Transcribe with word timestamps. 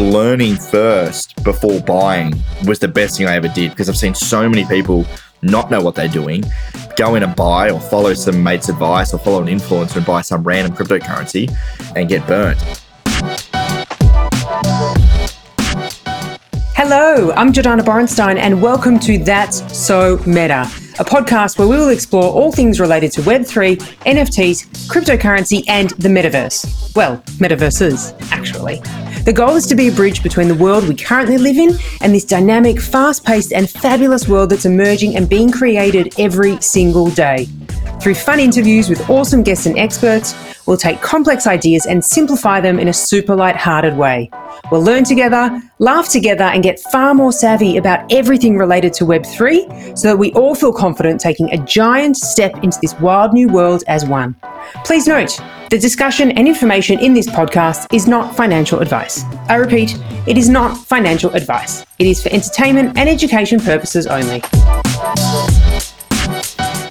learning 0.00 0.56
first 0.56 1.42
before 1.42 1.80
buying 1.80 2.32
was 2.66 2.78
the 2.78 2.88
best 2.88 3.16
thing 3.16 3.26
I 3.26 3.34
ever 3.34 3.48
did 3.48 3.70
because 3.70 3.88
I've 3.88 3.96
seen 3.96 4.14
so 4.14 4.48
many 4.48 4.64
people 4.66 5.06
not 5.42 5.70
know 5.70 5.80
what 5.80 5.94
they're 5.94 6.08
doing, 6.08 6.44
go 6.96 7.14
in 7.14 7.22
and 7.22 7.34
buy 7.34 7.70
or 7.70 7.80
follow 7.80 8.14
some 8.14 8.42
mate's 8.42 8.68
advice 8.68 9.14
or 9.14 9.18
follow 9.18 9.42
an 9.42 9.48
influencer 9.48 9.96
and 9.96 10.06
buy 10.06 10.20
some 10.20 10.42
random 10.42 10.76
cryptocurrency 10.76 11.50
and 11.96 12.08
get 12.08 12.26
burnt. 12.26 12.58
Hello, 16.74 17.32
I'm 17.32 17.52
Jordana 17.52 17.80
Borenstein, 17.80 18.36
and 18.36 18.60
welcome 18.60 18.98
to 19.00 19.18
That's 19.18 19.76
So 19.76 20.18
Meta, 20.26 20.62
a 21.00 21.04
podcast 21.04 21.58
where 21.58 21.66
we 21.66 21.76
will 21.76 21.88
explore 21.88 22.24
all 22.24 22.52
things 22.52 22.78
related 22.78 23.12
to 23.12 23.22
Web3, 23.22 23.76
NFTs, 24.04 24.86
cryptocurrency, 24.88 25.64
and 25.68 25.90
the 25.92 26.08
metaverse. 26.08 26.94
Well, 26.94 27.16
metaverses, 27.38 28.14
actually. 28.30 28.82
The 29.26 29.32
goal 29.32 29.56
is 29.56 29.66
to 29.66 29.74
be 29.74 29.88
a 29.88 29.92
bridge 29.92 30.22
between 30.22 30.46
the 30.46 30.54
world 30.54 30.86
we 30.86 30.94
currently 30.94 31.36
live 31.36 31.58
in 31.58 31.76
and 32.00 32.14
this 32.14 32.24
dynamic, 32.24 32.80
fast 32.80 33.24
paced, 33.24 33.52
and 33.52 33.68
fabulous 33.68 34.28
world 34.28 34.50
that's 34.50 34.66
emerging 34.66 35.16
and 35.16 35.28
being 35.28 35.50
created 35.50 36.14
every 36.16 36.60
single 36.60 37.10
day. 37.10 37.48
Through 38.00 38.14
fun 38.14 38.38
interviews 38.38 38.88
with 38.88 39.10
awesome 39.10 39.42
guests 39.42 39.66
and 39.66 39.76
experts, 39.76 40.36
we'll 40.64 40.76
take 40.76 41.00
complex 41.00 41.48
ideas 41.48 41.86
and 41.86 42.04
simplify 42.04 42.60
them 42.60 42.78
in 42.78 42.86
a 42.86 42.92
super 42.92 43.34
light-hearted 43.34 43.96
way. 43.96 44.30
We'll 44.70 44.84
learn 44.84 45.02
together, 45.02 45.60
laugh 45.80 46.08
together, 46.08 46.44
and 46.44 46.62
get 46.62 46.78
far 46.78 47.12
more 47.12 47.32
savvy 47.32 47.78
about 47.78 48.12
everything 48.12 48.56
related 48.56 48.92
to 48.92 49.04
Web3 49.06 49.98
so 49.98 50.06
that 50.06 50.18
we 50.18 50.32
all 50.34 50.54
feel 50.54 50.72
confident 50.72 51.20
taking 51.20 51.50
a 51.52 51.58
giant 51.64 52.16
step 52.16 52.54
into 52.62 52.78
this 52.80 52.94
wild 53.00 53.32
new 53.32 53.48
world 53.48 53.82
as 53.88 54.06
one. 54.06 54.36
Please 54.84 55.08
note, 55.08 55.40
the 55.70 55.78
discussion 55.78 56.30
and 56.32 56.46
information 56.46 56.98
in 57.00 57.12
this 57.12 57.26
podcast 57.26 57.92
is 57.92 58.06
not 58.06 58.36
financial 58.36 58.78
advice. 58.80 59.24
I 59.48 59.56
repeat, 59.56 59.98
it 60.26 60.38
is 60.38 60.48
not 60.48 60.76
financial 60.76 61.30
advice. 61.34 61.84
It 61.98 62.06
is 62.06 62.22
for 62.22 62.28
entertainment 62.28 62.96
and 62.96 63.08
education 63.08 63.58
purposes 63.58 64.06
only. 64.06 64.42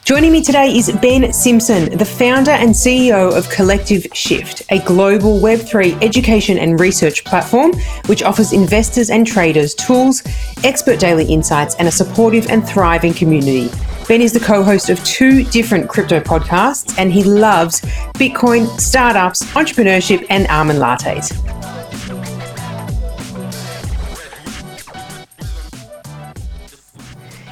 Joining 0.04 0.32
me 0.32 0.44
today 0.44 0.76
is 0.76 0.92
Ben 1.02 1.32
Simpson, 1.34 1.98
the 1.98 2.06
founder 2.06 2.52
and 2.52 2.70
CEO 2.72 3.36
of 3.36 3.50
Collective 3.50 4.06
Shift, 4.14 4.62
a 4.70 4.80
global 4.80 5.40
Web3 5.40 6.04
education 6.04 6.58
and 6.60 6.80
research 6.80 7.24
platform 7.24 7.72
which 8.06 8.24
offers 8.24 8.54
investors 8.54 9.10
and 9.10 9.26
traders 9.26 9.74
tools, 9.74 10.22
expert 10.64 11.00
daily 11.00 11.26
insights, 11.26 11.76
and 11.76 11.88
a 11.88 11.92
supportive 11.92 12.48
and 12.52 12.68
thriving 12.68 13.14
community. 13.14 13.72
Ben 14.08 14.22
is 14.22 14.34
the 14.34 14.40
co 14.40 14.62
host 14.62 14.92
of 14.92 15.04
two 15.04 15.44
different 15.46 15.90
crypto 15.90 16.20
podcasts, 16.20 16.96
and 17.00 17.12
he 17.12 17.24
loves 17.24 17.82
Bitcoin, 18.14 18.68
startups, 18.80 19.44
entrepreneurship, 19.54 20.24
and 20.30 20.46
almond 20.48 20.78
lattes. 20.78 21.34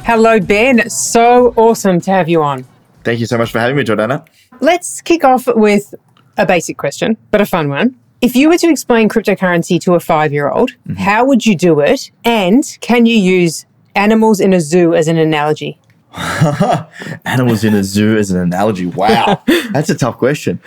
Hello, 0.05 0.39
Ben. 0.39 0.87
So 0.91 1.55
awesome 1.55 1.99
to 2.01 2.11
have 2.11 2.29
you 2.29 2.43
on. 2.43 2.65
Thank 3.03 3.19
you 3.19 3.25
so 3.25 3.39
much 3.39 3.51
for 3.51 3.57
having 3.57 3.75
me, 3.75 3.83
Jordana. 3.83 4.23
Let's 4.59 5.01
kick 5.01 5.23
off 5.23 5.47
with 5.47 5.95
a 6.37 6.45
basic 6.45 6.77
question, 6.77 7.17
but 7.31 7.41
a 7.41 7.47
fun 7.47 7.69
one. 7.69 7.97
If 8.21 8.35
you 8.35 8.47
were 8.49 8.57
to 8.59 8.69
explain 8.69 9.09
cryptocurrency 9.09 9.81
to 9.81 9.95
a 9.95 9.99
five 9.99 10.31
year 10.31 10.51
old, 10.51 10.69
mm-hmm. 10.87 10.93
how 10.93 11.25
would 11.25 11.47
you 11.47 11.55
do 11.55 11.79
it? 11.79 12.11
And 12.23 12.63
can 12.81 13.07
you 13.07 13.17
use 13.17 13.65
animals 13.95 14.39
in 14.39 14.53
a 14.53 14.61
zoo 14.61 14.93
as 14.93 15.07
an 15.07 15.17
analogy? 15.17 15.79
animals 17.25 17.64
in 17.64 17.73
a 17.73 17.83
zoo 17.83 18.17
as 18.17 18.31
an 18.31 18.39
analogy. 18.39 18.86
Wow. 18.86 19.42
That's 19.72 19.89
a 19.89 19.95
tough 19.95 20.17
question. 20.17 20.61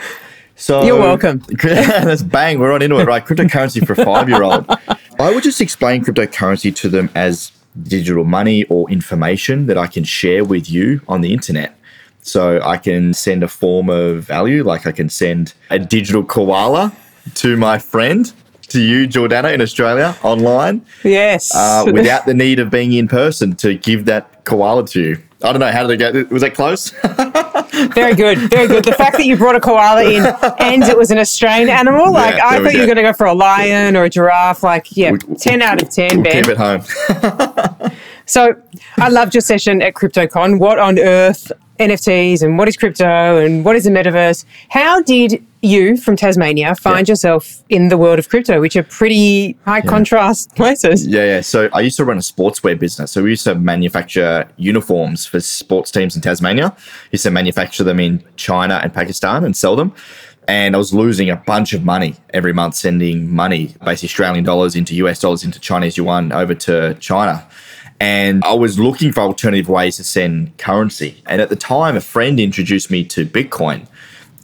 So 0.56 0.82
You're 0.84 0.98
welcome. 0.98 1.44
let's 1.64 2.22
bang, 2.22 2.58
we're 2.58 2.72
on 2.72 2.82
into 2.82 2.98
it, 2.98 3.06
right? 3.06 3.24
Cryptocurrency 3.24 3.86
for 3.86 3.92
a 3.92 4.04
five 4.04 4.28
year 4.28 4.42
old. 4.42 4.66
I 5.18 5.34
would 5.34 5.42
just 5.42 5.60
explain 5.60 6.02
cryptocurrency 6.02 6.74
to 6.76 6.88
them 6.88 7.10
as 7.14 7.52
digital 7.82 8.24
money 8.24 8.64
or 8.64 8.90
information 8.90 9.66
that 9.66 9.76
I 9.76 9.86
can 9.86 10.04
share 10.04 10.44
with 10.44 10.70
you 10.70 11.02
on 11.08 11.20
the 11.20 11.32
internet. 11.32 11.78
So 12.22 12.60
I 12.62 12.78
can 12.78 13.14
send 13.14 13.42
a 13.44 13.48
form 13.48 13.88
of 13.88 14.24
value, 14.24 14.64
like 14.64 14.86
I 14.86 14.92
can 14.92 15.08
send 15.08 15.54
a 15.70 15.78
digital 15.78 16.24
koala 16.24 16.92
to 17.34 17.56
my 17.56 17.78
friend, 17.78 18.32
to 18.68 18.80
you, 18.80 19.06
Jordana, 19.06 19.54
in 19.54 19.60
Australia 19.60 20.16
online. 20.22 20.84
Yes. 21.04 21.54
Uh, 21.54 21.84
without 21.92 22.26
the 22.26 22.34
need 22.34 22.58
of 22.58 22.70
being 22.70 22.92
in 22.92 23.06
person 23.08 23.54
to 23.56 23.74
give 23.74 24.06
that 24.06 24.44
koala 24.44 24.86
to 24.88 25.00
you. 25.00 25.22
I 25.42 25.52
don't 25.52 25.60
know, 25.60 25.70
how 25.70 25.86
did 25.86 25.98
they 26.00 26.12
get. 26.12 26.30
Was 26.30 26.42
that 26.42 26.54
close? 26.54 26.90
very 27.94 28.14
good, 28.14 28.38
very 28.50 28.66
good. 28.66 28.84
The 28.84 28.92
fact 28.92 29.16
that 29.18 29.26
you 29.26 29.36
brought 29.36 29.54
a 29.54 29.60
koala 29.60 30.02
in 30.04 30.24
and 30.58 30.82
it 30.84 30.96
was 30.96 31.10
an 31.10 31.18
Australian 31.18 31.68
animal, 31.68 32.12
like 32.12 32.36
yeah, 32.36 32.48
I 32.48 32.62
thought 32.62 32.72
you 32.72 32.80
were 32.80 32.86
going 32.86 32.96
to 32.96 33.02
go 33.02 33.12
for 33.12 33.26
a 33.26 33.34
lion 33.34 33.96
or 33.96 34.04
a 34.04 34.10
giraffe. 34.10 34.62
Like, 34.62 34.96
yeah, 34.96 35.12
we, 35.12 35.18
10 35.18 35.60
out 35.60 35.82
of 35.82 35.90
10, 35.90 36.16
we'll 36.16 36.22
Ben. 36.24 36.44
Keep 36.44 36.52
it 36.52 36.56
home. 36.56 37.90
so 38.26 38.54
I 38.96 39.08
loved 39.08 39.34
your 39.34 39.42
session 39.42 39.82
at 39.82 39.94
CryptoCon. 39.94 40.58
What 40.58 40.78
on 40.78 40.98
earth 40.98 41.52
NFTs 41.78 42.42
and 42.42 42.58
what 42.58 42.68
is 42.68 42.76
crypto 42.76 43.38
and 43.38 43.64
what 43.64 43.76
is 43.76 43.84
the 43.84 43.90
metaverse. 43.90 44.44
How 44.68 45.02
did 45.02 45.44
you 45.66 45.96
from 45.96 46.16
Tasmania 46.16 46.74
find 46.74 47.06
yeah. 47.06 47.12
yourself 47.12 47.62
in 47.68 47.88
the 47.88 47.98
world 47.98 48.18
of 48.18 48.28
crypto, 48.28 48.60
which 48.60 48.76
are 48.76 48.82
pretty 48.82 49.56
high 49.64 49.78
yeah. 49.78 49.90
contrast 49.90 50.54
places? 50.56 51.06
Yeah, 51.06 51.24
yeah. 51.24 51.40
So 51.40 51.68
I 51.72 51.80
used 51.80 51.96
to 51.98 52.04
run 52.04 52.16
a 52.16 52.20
sportswear 52.20 52.78
business. 52.78 53.12
So 53.12 53.22
we 53.22 53.30
used 53.30 53.44
to 53.44 53.54
manufacture 53.54 54.48
uniforms 54.56 55.26
for 55.26 55.40
sports 55.40 55.90
teams 55.90 56.16
in 56.16 56.22
Tasmania. 56.22 56.74
We 56.76 57.16
used 57.16 57.24
to 57.24 57.30
manufacture 57.30 57.84
them 57.84 58.00
in 58.00 58.24
China 58.36 58.80
and 58.82 58.92
Pakistan 58.92 59.44
and 59.44 59.56
sell 59.56 59.76
them. 59.76 59.92
And 60.48 60.76
I 60.76 60.78
was 60.78 60.94
losing 60.94 61.28
a 61.28 61.36
bunch 61.36 61.72
of 61.72 61.84
money 61.84 62.14
every 62.32 62.52
month 62.52 62.76
sending 62.76 63.34
money, 63.34 63.74
basically 63.84 64.08
Australian 64.08 64.44
dollars 64.44 64.76
into 64.76 64.94
US 64.96 65.20
dollars 65.20 65.44
into 65.44 65.58
Chinese 65.58 65.96
yuan 65.96 66.32
over 66.32 66.54
to 66.54 66.94
China. 67.00 67.46
And 67.98 68.44
I 68.44 68.52
was 68.52 68.78
looking 68.78 69.12
for 69.12 69.20
alternative 69.20 69.68
ways 69.68 69.96
to 69.96 70.04
send 70.04 70.56
currency. 70.58 71.22
And 71.26 71.40
at 71.40 71.48
the 71.48 71.56
time, 71.56 71.96
a 71.96 72.00
friend 72.00 72.38
introduced 72.38 72.90
me 72.90 73.04
to 73.04 73.24
Bitcoin. 73.24 73.86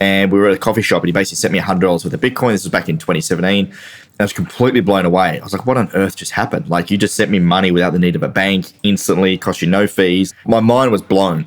And 0.03 0.33
we 0.33 0.39
were 0.41 0.49
at 0.49 0.55
a 0.55 0.59
coffee 0.59 0.83
shop 0.83 1.03
and 1.03 1.09
he 1.09 1.13
basically 1.13 1.37
sent 1.37 1.53
me 1.53 1.61
$100 1.61 1.81
worth 1.81 2.13
of 2.13 2.21
Bitcoin. 2.21 2.51
This 2.51 2.65
was 2.65 2.73
back 2.73 2.89
in 2.89 2.99
2017. 2.99 3.73
I 4.19 4.23
was 4.25 4.33
completely 4.33 4.81
blown 4.81 5.05
away. 5.05 5.39
I 5.39 5.45
was 5.45 5.53
like, 5.53 5.65
what 5.65 5.77
on 5.77 5.93
earth 5.95 6.17
just 6.17 6.33
happened? 6.33 6.69
Like, 6.69 6.91
you 6.91 6.99
just 6.99 7.15
sent 7.15 7.31
me 7.31 7.39
money 7.39 7.71
without 7.71 7.93
the 7.93 8.01
need 8.01 8.17
of 8.17 8.25
a 8.25 8.29
bank 8.29 8.73
instantly, 8.83 9.39
cost 9.39 9.63
you 9.63 9.69
no 9.69 9.87
fees. 9.87 10.35
My 10.45 10.59
mind 10.59 10.91
was 10.91 11.03
blown 11.03 11.47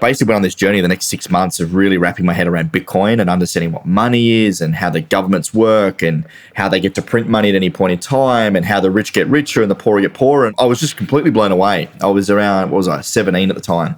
basically 0.00 0.28
went 0.28 0.36
on 0.36 0.42
this 0.42 0.56
journey 0.56 0.80
the 0.80 0.88
next 0.88 1.06
six 1.06 1.30
months 1.30 1.60
of 1.60 1.72
really 1.74 1.96
wrapping 1.96 2.26
my 2.26 2.34
head 2.34 2.48
around 2.48 2.72
Bitcoin 2.72 3.20
and 3.20 3.30
understanding 3.30 3.70
what 3.70 3.86
money 3.86 4.32
is 4.32 4.60
and 4.60 4.74
how 4.74 4.90
the 4.90 5.00
governments 5.00 5.54
work 5.54 6.02
and 6.02 6.26
how 6.56 6.68
they 6.68 6.80
get 6.80 6.96
to 6.96 7.00
print 7.00 7.28
money 7.28 7.48
at 7.48 7.54
any 7.54 7.70
point 7.70 7.92
in 7.92 7.98
time 7.98 8.56
and 8.56 8.66
how 8.66 8.80
the 8.80 8.90
rich 8.90 9.12
get 9.12 9.26
richer 9.28 9.62
and 9.62 9.70
the 9.70 9.74
poor 9.74 10.00
get 10.00 10.12
poorer. 10.12 10.46
And 10.46 10.54
I 10.58 10.64
was 10.64 10.80
just 10.80 10.96
completely 10.96 11.30
blown 11.30 11.52
away. 11.52 11.88
I 12.02 12.08
was 12.08 12.28
around, 12.28 12.70
what 12.70 12.78
was 12.78 12.88
I, 12.88 13.00
17 13.02 13.48
at 13.48 13.54
the 13.54 13.62
time 13.62 13.96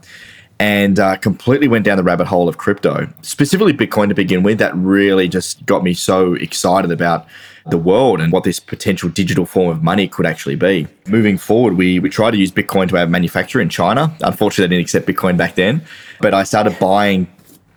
and 0.58 0.98
uh, 0.98 1.16
completely 1.16 1.68
went 1.68 1.84
down 1.84 1.96
the 1.96 2.02
rabbit 2.02 2.26
hole 2.26 2.48
of 2.48 2.56
crypto, 2.56 3.08
specifically 3.22 3.74
Bitcoin 3.74 4.08
to 4.08 4.14
begin 4.14 4.42
with. 4.42 4.58
That 4.58 4.74
really 4.74 5.28
just 5.28 5.64
got 5.66 5.82
me 5.82 5.92
so 5.92 6.34
excited 6.34 6.90
about 6.90 7.26
the 7.68 7.76
world 7.76 8.20
and 8.20 8.32
what 8.32 8.44
this 8.44 8.60
potential 8.60 9.08
digital 9.08 9.44
form 9.44 9.68
of 9.68 9.82
money 9.82 10.06
could 10.06 10.24
actually 10.24 10.54
be. 10.54 10.86
Moving 11.08 11.36
forward, 11.36 11.76
we, 11.76 11.98
we 11.98 12.08
tried 12.08 12.30
to 12.30 12.36
use 12.36 12.52
Bitcoin 12.52 12.88
to 12.88 12.96
our 12.96 13.06
manufacture 13.06 13.60
in 13.60 13.68
China. 13.68 14.14
Unfortunately, 14.20 14.68
they 14.68 14.76
didn't 14.76 14.84
accept 14.84 15.06
Bitcoin 15.06 15.36
back 15.36 15.56
then, 15.56 15.82
but 16.20 16.32
I 16.32 16.44
started 16.44 16.78
buying 16.78 17.26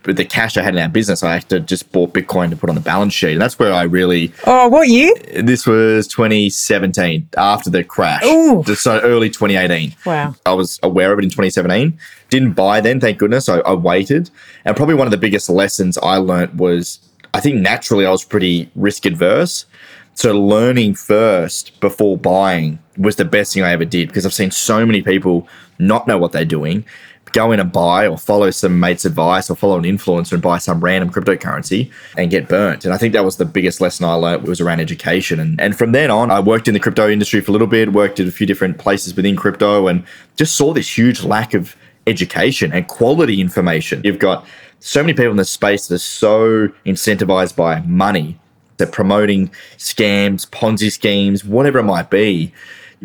with 0.06 0.16
the 0.16 0.24
cash 0.24 0.56
I 0.56 0.62
had 0.62 0.74
in 0.74 0.82
our 0.82 0.88
business, 0.88 1.22
I 1.22 1.34
had 1.34 1.48
to 1.50 1.60
just 1.60 1.92
bought 1.92 2.14
Bitcoin 2.14 2.50
to 2.50 2.56
put 2.56 2.68
on 2.68 2.74
the 2.74 2.80
balance 2.80 3.12
sheet. 3.12 3.32
And 3.32 3.40
that's 3.40 3.58
where 3.58 3.72
I 3.72 3.82
really. 3.82 4.32
Oh, 4.46 4.68
what 4.68 4.88
year? 4.88 5.14
This 5.42 5.66
was 5.66 6.06
2017, 6.08 7.28
after 7.36 7.70
the 7.70 7.84
crash. 7.84 8.22
Oh. 8.24 8.62
So 8.62 9.00
early 9.00 9.28
2018. 9.28 9.94
Wow. 10.06 10.34
I 10.46 10.52
was 10.52 10.80
aware 10.82 11.12
of 11.12 11.18
it 11.18 11.24
in 11.24 11.30
2017. 11.30 11.98
Didn't 12.30 12.52
buy 12.52 12.80
then, 12.80 13.00
thank 13.00 13.18
goodness. 13.18 13.48
I, 13.48 13.58
I 13.58 13.74
waited. 13.74 14.30
And 14.64 14.76
probably 14.76 14.94
one 14.94 15.06
of 15.06 15.10
the 15.10 15.18
biggest 15.18 15.50
lessons 15.50 15.98
I 15.98 16.16
learned 16.16 16.58
was 16.58 17.00
I 17.34 17.40
think 17.40 17.56
naturally 17.56 18.06
I 18.06 18.10
was 18.10 18.24
pretty 18.24 18.70
risk 18.74 19.06
adverse. 19.06 19.66
So 20.14 20.38
learning 20.38 20.94
first 20.94 21.78
before 21.80 22.16
buying 22.18 22.78
was 22.98 23.16
the 23.16 23.24
best 23.24 23.54
thing 23.54 23.62
I 23.62 23.72
ever 23.72 23.84
did 23.84 24.08
because 24.08 24.26
I've 24.26 24.34
seen 24.34 24.50
so 24.50 24.84
many 24.84 25.02
people 25.02 25.48
not 25.78 26.06
know 26.06 26.18
what 26.18 26.32
they're 26.32 26.44
doing, 26.44 26.84
go 27.32 27.52
in 27.52 27.60
and 27.60 27.72
buy 27.72 28.06
or 28.06 28.18
follow 28.18 28.50
some 28.50 28.80
mate's 28.80 29.04
advice 29.04 29.50
or 29.50 29.56
follow 29.56 29.78
an 29.78 29.84
influencer 29.84 30.32
and 30.32 30.42
buy 30.42 30.58
some 30.58 30.82
random 30.82 31.10
cryptocurrency 31.10 31.90
and 32.16 32.30
get 32.30 32.48
burnt. 32.48 32.84
And 32.84 32.92
I 32.92 32.98
think 32.98 33.12
that 33.12 33.24
was 33.24 33.36
the 33.36 33.44
biggest 33.44 33.80
lesson 33.80 34.04
I 34.06 34.14
learned 34.14 34.46
was 34.46 34.60
around 34.60 34.80
education. 34.80 35.40
And, 35.40 35.60
and 35.60 35.76
from 35.76 35.92
then 35.92 36.10
on, 36.10 36.30
I 36.30 36.40
worked 36.40 36.68
in 36.68 36.74
the 36.74 36.80
crypto 36.80 37.08
industry 37.08 37.40
for 37.40 37.50
a 37.50 37.52
little 37.52 37.66
bit, 37.66 37.92
worked 37.92 38.20
at 38.20 38.26
a 38.26 38.32
few 38.32 38.46
different 38.46 38.78
places 38.78 39.14
within 39.14 39.36
crypto 39.36 39.86
and 39.86 40.04
just 40.36 40.54
saw 40.54 40.72
this 40.72 40.96
huge 40.96 41.22
lack 41.22 41.54
of 41.54 41.76
education 42.06 42.72
and 42.72 42.88
quality 42.88 43.40
information. 43.40 44.00
You've 44.04 44.18
got 44.18 44.46
so 44.80 45.02
many 45.02 45.12
people 45.12 45.32
in 45.32 45.36
this 45.36 45.50
space 45.50 45.88
that 45.88 45.96
are 45.96 45.98
so 45.98 46.68
incentivized 46.86 47.56
by 47.56 47.80
money 47.80 48.38
they're 48.80 48.88
promoting 48.88 49.50
scams, 49.76 50.48
Ponzi 50.48 50.90
schemes, 50.90 51.44
whatever 51.44 51.78
it 51.80 51.84
might 51.84 52.08
be 52.08 52.52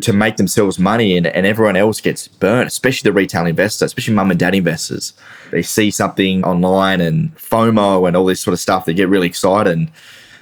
to 0.02 0.12
make 0.12 0.36
themselves 0.36 0.78
money 0.78 1.16
and, 1.16 1.26
and 1.26 1.46
everyone 1.46 1.76
else 1.76 2.00
gets 2.00 2.28
burnt, 2.28 2.66
especially 2.66 3.08
the 3.08 3.14
retail 3.14 3.46
investor, 3.46 3.84
especially 3.84 4.14
mum 4.14 4.30
and 4.30 4.38
dad 4.38 4.54
investors. 4.54 5.14
They 5.50 5.62
see 5.62 5.90
something 5.90 6.44
online 6.44 7.00
and 7.00 7.34
FOMO 7.36 8.06
and 8.06 8.16
all 8.16 8.26
this 8.26 8.40
sort 8.40 8.52
of 8.52 8.60
stuff. 8.60 8.84
They 8.84 8.94
get 8.94 9.08
really 9.08 9.26
excited. 9.26 9.72
And 9.72 9.90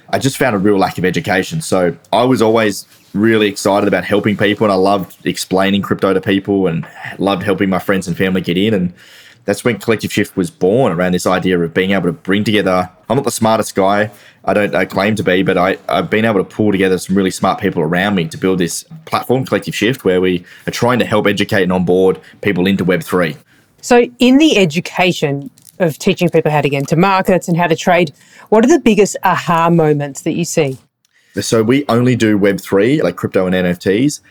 I 0.09 0.19
just 0.19 0.37
found 0.37 0.55
a 0.55 0.59
real 0.59 0.77
lack 0.77 0.97
of 0.97 1.05
education. 1.05 1.61
So 1.61 1.97
I 2.11 2.25
was 2.25 2.41
always 2.41 2.85
really 3.13 3.47
excited 3.47 3.87
about 3.87 4.03
helping 4.03 4.35
people 4.35 4.65
and 4.65 4.73
I 4.73 4.75
loved 4.75 5.25
explaining 5.25 5.81
crypto 5.81 6.13
to 6.13 6.19
people 6.19 6.67
and 6.67 6.85
loved 7.17 7.43
helping 7.43 7.69
my 7.69 7.79
friends 7.79 8.07
and 8.07 8.17
family 8.17 8.41
get 8.41 8.57
in. 8.57 8.73
And 8.73 8.93
that's 9.45 9.63
when 9.63 9.77
Collective 9.77 10.11
Shift 10.11 10.35
was 10.35 10.49
born 10.49 10.91
around 10.91 11.13
this 11.13 11.25
idea 11.25 11.59
of 11.59 11.73
being 11.73 11.91
able 11.91 12.07
to 12.07 12.13
bring 12.13 12.43
together. 12.43 12.89
I'm 13.07 13.15
not 13.15 13.25
the 13.25 13.31
smartest 13.31 13.75
guy. 13.75 14.11
I 14.43 14.53
don't 14.53 14.75
I 14.75 14.85
claim 14.85 15.15
to 15.15 15.23
be, 15.23 15.43
but 15.43 15.57
I, 15.57 15.77
I've 15.87 16.09
been 16.09 16.25
able 16.25 16.43
to 16.43 16.43
pull 16.43 16.71
together 16.71 16.97
some 16.97 17.15
really 17.15 17.31
smart 17.31 17.59
people 17.59 17.81
around 17.81 18.15
me 18.15 18.27
to 18.27 18.37
build 18.37 18.59
this 18.59 18.83
platform, 19.05 19.45
Collective 19.45 19.75
Shift, 19.75 20.03
where 20.03 20.19
we 20.19 20.43
are 20.67 20.71
trying 20.71 20.99
to 20.99 21.05
help 21.05 21.27
educate 21.27 21.63
and 21.63 21.71
onboard 21.71 22.19
people 22.41 22.67
into 22.67 22.83
Web3. 22.83 23.37
So, 23.81 24.07
in 24.17 24.37
the 24.39 24.57
education 24.57 25.51
of 25.79 25.99
teaching 25.99 26.29
people 26.29 26.51
how 26.51 26.61
to 26.61 26.69
get 26.69 26.79
into 26.79 26.95
markets 26.95 27.47
and 27.47 27.55
how 27.55 27.67
to 27.67 27.75
trade, 27.75 28.13
what 28.49 28.65
are 28.65 28.67
the 28.67 28.79
biggest 28.79 29.15
aha 29.23 29.69
moments 29.69 30.21
that 30.23 30.33
you 30.33 30.45
see? 30.45 30.77
So, 31.39 31.61
we 31.61 31.85
only 31.87 32.15
do 32.15 32.39
Web3, 32.39 33.03
like 33.03 33.15
crypto 33.15 33.45
and 33.45 33.53
NFTs. 33.53 34.21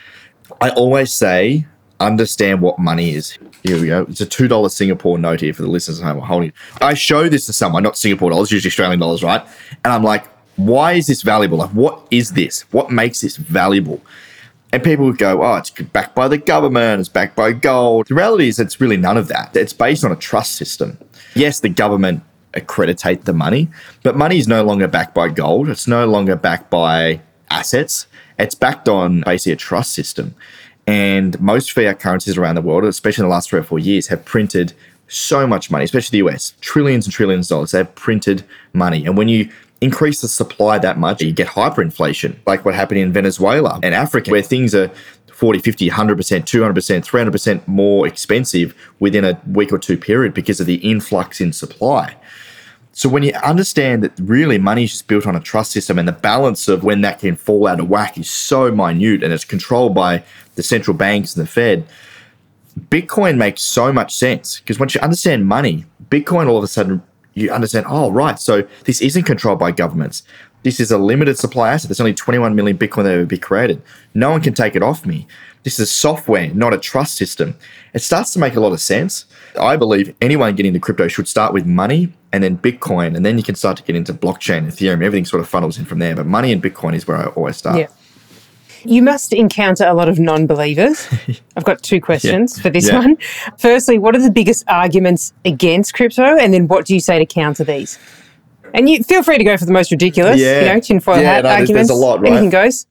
I 0.60 0.70
always 0.70 1.12
say, 1.12 1.66
understand 2.00 2.62
what 2.62 2.80
money 2.80 3.14
is. 3.14 3.38
Here 3.64 3.80
we 3.80 3.86
go. 3.86 4.02
It's 4.10 4.20
a 4.20 4.26
two 4.26 4.46
dollar 4.46 4.68
Singapore 4.68 5.18
note 5.18 5.40
here 5.40 5.54
for 5.54 5.62
the 5.62 5.70
listeners 5.70 5.98
at 5.98 6.04
home. 6.04 6.20
Holding. 6.20 6.52
I 6.82 6.92
show 6.92 7.30
this 7.30 7.46
to 7.46 7.54
someone, 7.54 7.82
not 7.82 7.96
Singapore 7.96 8.30
dollars, 8.30 8.52
usually 8.52 8.68
Australian 8.68 9.00
dollars, 9.00 9.24
right? 9.24 9.40
And 9.84 9.92
I'm 9.92 10.02
like, 10.02 10.26
why 10.56 10.92
is 10.92 11.06
this 11.06 11.22
valuable? 11.22 11.56
Like, 11.56 11.70
what 11.70 12.06
is 12.10 12.32
this? 12.32 12.60
What 12.72 12.90
makes 12.90 13.22
this 13.22 13.38
valuable? 13.38 14.02
And 14.70 14.84
people 14.84 15.06
would 15.06 15.16
go, 15.16 15.42
oh, 15.42 15.56
it's 15.56 15.70
backed 15.70 16.14
by 16.14 16.28
the 16.28 16.36
government, 16.36 17.00
it's 17.00 17.08
backed 17.08 17.36
by 17.36 17.52
gold. 17.52 18.08
The 18.08 18.14
reality 18.14 18.48
is, 18.48 18.58
it's 18.58 18.82
really 18.82 18.98
none 18.98 19.16
of 19.16 19.28
that. 19.28 19.56
It's 19.56 19.72
based 19.72 20.04
on 20.04 20.12
a 20.12 20.16
trust 20.16 20.56
system. 20.56 20.98
Yes, 21.34 21.60
the 21.60 21.70
government 21.70 22.22
accreditate 22.52 23.24
the 23.24 23.32
money, 23.32 23.68
but 24.02 24.14
money 24.14 24.36
is 24.36 24.46
no 24.46 24.62
longer 24.62 24.88
backed 24.88 25.14
by 25.14 25.28
gold. 25.28 25.70
It's 25.70 25.88
no 25.88 26.06
longer 26.06 26.36
backed 26.36 26.70
by 26.70 27.20
assets. 27.50 28.08
It's 28.38 28.54
backed 28.54 28.88
on 28.88 29.22
basically 29.22 29.52
a 29.52 29.56
trust 29.56 29.92
system. 29.94 30.34
And 30.86 31.40
most 31.40 31.72
fiat 31.72 32.00
currencies 32.00 32.36
around 32.36 32.56
the 32.56 32.62
world, 32.62 32.84
especially 32.84 33.22
in 33.22 33.28
the 33.28 33.34
last 33.34 33.50
three 33.50 33.60
or 33.60 33.62
four 33.62 33.78
years, 33.78 34.08
have 34.08 34.24
printed 34.24 34.74
so 35.08 35.46
much 35.46 35.70
money, 35.70 35.84
especially 35.84 36.20
the 36.20 36.28
US, 36.28 36.54
trillions 36.60 37.06
and 37.06 37.12
trillions 37.12 37.50
of 37.50 37.56
dollars. 37.56 37.70
They've 37.72 37.94
printed 37.94 38.44
money. 38.72 39.04
And 39.06 39.16
when 39.16 39.28
you 39.28 39.50
increase 39.80 40.20
the 40.20 40.28
supply 40.28 40.78
that 40.78 40.98
much, 40.98 41.22
you 41.22 41.32
get 41.32 41.48
hyperinflation, 41.48 42.36
like 42.46 42.64
what 42.64 42.74
happened 42.74 43.00
in 43.00 43.12
Venezuela 43.12 43.80
and 43.82 43.94
Africa, 43.94 44.30
where 44.30 44.42
things 44.42 44.74
are 44.74 44.90
40, 45.34 45.58
50, 45.58 45.90
100%, 45.90 46.14
200%, 46.16 46.72
300% 46.72 47.68
more 47.68 48.06
expensive 48.06 48.74
within 49.00 49.24
a 49.24 49.40
week 49.48 49.72
or 49.72 49.78
two 49.78 49.98
period 49.98 50.32
because 50.32 50.60
of 50.60 50.66
the 50.66 50.76
influx 50.76 51.40
in 51.40 51.52
supply. 51.52 52.16
So 52.96 53.08
when 53.08 53.24
you 53.24 53.32
understand 53.42 54.04
that 54.04 54.12
really 54.20 54.56
money 54.56 54.84
is 54.84 54.92
just 54.92 55.08
built 55.08 55.26
on 55.26 55.34
a 55.34 55.40
trust 55.40 55.72
system 55.72 55.98
and 55.98 56.06
the 56.06 56.12
balance 56.12 56.68
of 56.68 56.84
when 56.84 57.00
that 57.00 57.18
can 57.18 57.34
fall 57.34 57.66
out 57.66 57.80
of 57.80 57.88
whack 57.88 58.16
is 58.16 58.30
so 58.30 58.70
minute 58.70 59.24
and 59.24 59.32
it's 59.32 59.44
controlled 59.44 59.96
by 59.96 60.22
the 60.54 60.62
central 60.62 60.96
banks 60.96 61.36
and 61.36 61.44
the 61.44 61.50
Fed, 61.50 61.84
Bitcoin 62.88 63.36
makes 63.36 63.62
so 63.62 63.92
much 63.92 64.14
sense 64.14 64.60
because 64.60 64.78
once 64.78 64.94
you 64.94 65.00
understand 65.00 65.46
money, 65.46 65.84
Bitcoin 66.08 66.48
all 66.48 66.56
of 66.56 66.62
a 66.62 66.68
sudden 66.68 67.02
you 67.34 67.50
understand, 67.50 67.84
oh, 67.88 68.12
right, 68.12 68.38
so 68.38 68.62
this 68.84 69.02
isn't 69.02 69.24
controlled 69.24 69.58
by 69.58 69.72
governments. 69.72 70.22
This 70.62 70.78
is 70.78 70.92
a 70.92 70.98
limited 70.98 71.36
supply 71.36 71.72
asset. 71.72 71.88
There's 71.88 72.00
only 72.00 72.14
21 72.14 72.54
million 72.54 72.78
Bitcoin 72.78 73.02
that 73.02 73.12
ever 73.12 73.26
be 73.26 73.38
created. 73.38 73.82
No 74.14 74.30
one 74.30 74.40
can 74.40 74.54
take 74.54 74.76
it 74.76 74.84
off 74.84 75.04
me. 75.04 75.26
This 75.64 75.80
is 75.80 75.90
software, 75.90 76.48
not 76.54 76.74
a 76.74 76.78
trust 76.78 77.16
system. 77.16 77.56
It 77.94 78.00
starts 78.00 78.32
to 78.34 78.38
make 78.38 78.54
a 78.54 78.60
lot 78.60 78.72
of 78.72 78.80
sense. 78.80 79.24
I 79.58 79.76
believe 79.76 80.14
anyone 80.20 80.54
getting 80.54 80.74
into 80.74 80.80
crypto 80.80 81.08
should 81.08 81.26
start 81.26 81.54
with 81.54 81.64
money 81.64 82.12
and 82.32 82.44
then 82.44 82.58
Bitcoin, 82.58 83.16
and 83.16 83.24
then 83.24 83.38
you 83.38 83.44
can 83.44 83.54
start 83.54 83.78
to 83.78 83.82
get 83.82 83.96
into 83.96 84.12
blockchain, 84.12 84.66
Ethereum, 84.66 85.02
everything 85.02 85.24
sort 85.24 85.40
of 85.40 85.48
funnels 85.48 85.78
in 85.78 85.86
from 85.86 86.00
there. 86.00 86.14
But 86.14 86.26
money 86.26 86.52
and 86.52 86.62
Bitcoin 86.62 86.94
is 86.94 87.08
where 87.08 87.16
I 87.16 87.26
always 87.28 87.56
start. 87.56 87.78
Yeah. 87.78 87.86
You 88.84 89.02
must 89.02 89.32
encounter 89.32 89.86
a 89.86 89.94
lot 89.94 90.10
of 90.10 90.18
non 90.18 90.46
believers. 90.46 91.08
I've 91.56 91.64
got 91.64 91.82
two 91.82 92.00
questions 92.00 92.58
yeah. 92.58 92.62
for 92.62 92.70
this 92.70 92.88
yeah. 92.88 92.98
one. 92.98 93.16
Firstly, 93.58 93.98
what 93.98 94.14
are 94.14 94.20
the 94.20 94.30
biggest 94.30 94.64
arguments 94.68 95.32
against 95.46 95.94
crypto? 95.94 96.36
And 96.36 96.52
then 96.52 96.68
what 96.68 96.84
do 96.84 96.92
you 96.92 97.00
say 97.00 97.18
to 97.18 97.24
counter 97.24 97.64
these? 97.64 97.98
And 98.74 98.90
you 98.90 99.02
feel 99.02 99.22
free 99.22 99.38
to 99.38 99.44
go 99.44 99.56
for 99.56 99.64
the 99.64 99.72
most 99.72 99.90
ridiculous, 99.90 100.38
yeah. 100.38 100.60
you 100.60 100.66
know, 100.66 100.80
tinfoil 100.80 101.22
yeah, 101.22 101.34
hat 101.34 101.44
no, 101.44 101.50
arguments. 101.50 101.72
There's, 101.72 101.88
there's 101.88 101.98
a 101.98 102.02
lot, 102.02 102.20
right? 102.20 102.32
Anything 102.32 102.50
goes. 102.50 102.86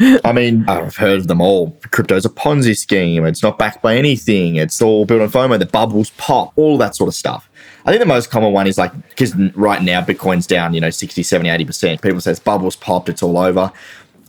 I 0.00 0.32
mean, 0.32 0.64
I've 0.68 0.96
heard 0.96 1.18
of 1.18 1.26
them 1.26 1.40
all. 1.40 1.76
Crypto's 1.90 2.24
a 2.24 2.28
Ponzi 2.28 2.76
scheme. 2.76 3.24
It's 3.26 3.42
not 3.42 3.58
backed 3.58 3.82
by 3.82 3.96
anything. 3.96 4.56
It's 4.56 4.80
all 4.80 5.04
built 5.04 5.20
on 5.20 5.28
FOMO. 5.28 5.58
The 5.58 5.66
bubbles 5.66 6.10
pop, 6.10 6.52
all 6.56 6.78
that 6.78 6.94
sort 6.94 7.08
of 7.08 7.14
stuff. 7.14 7.50
I 7.84 7.90
think 7.90 8.00
the 8.00 8.06
most 8.06 8.30
common 8.30 8.52
one 8.52 8.66
is 8.66 8.78
like, 8.78 8.92
because 9.08 9.34
right 9.56 9.82
now 9.82 10.02
Bitcoin's 10.02 10.46
down, 10.46 10.72
you 10.74 10.80
know, 10.80 10.90
60, 10.90 11.22
70, 11.22 11.64
80%. 11.64 12.00
People 12.00 12.20
say 12.20 12.30
it's 12.30 12.40
bubbles 12.40 12.76
popped, 12.76 13.08
it's 13.08 13.22
all 13.22 13.38
over. 13.38 13.72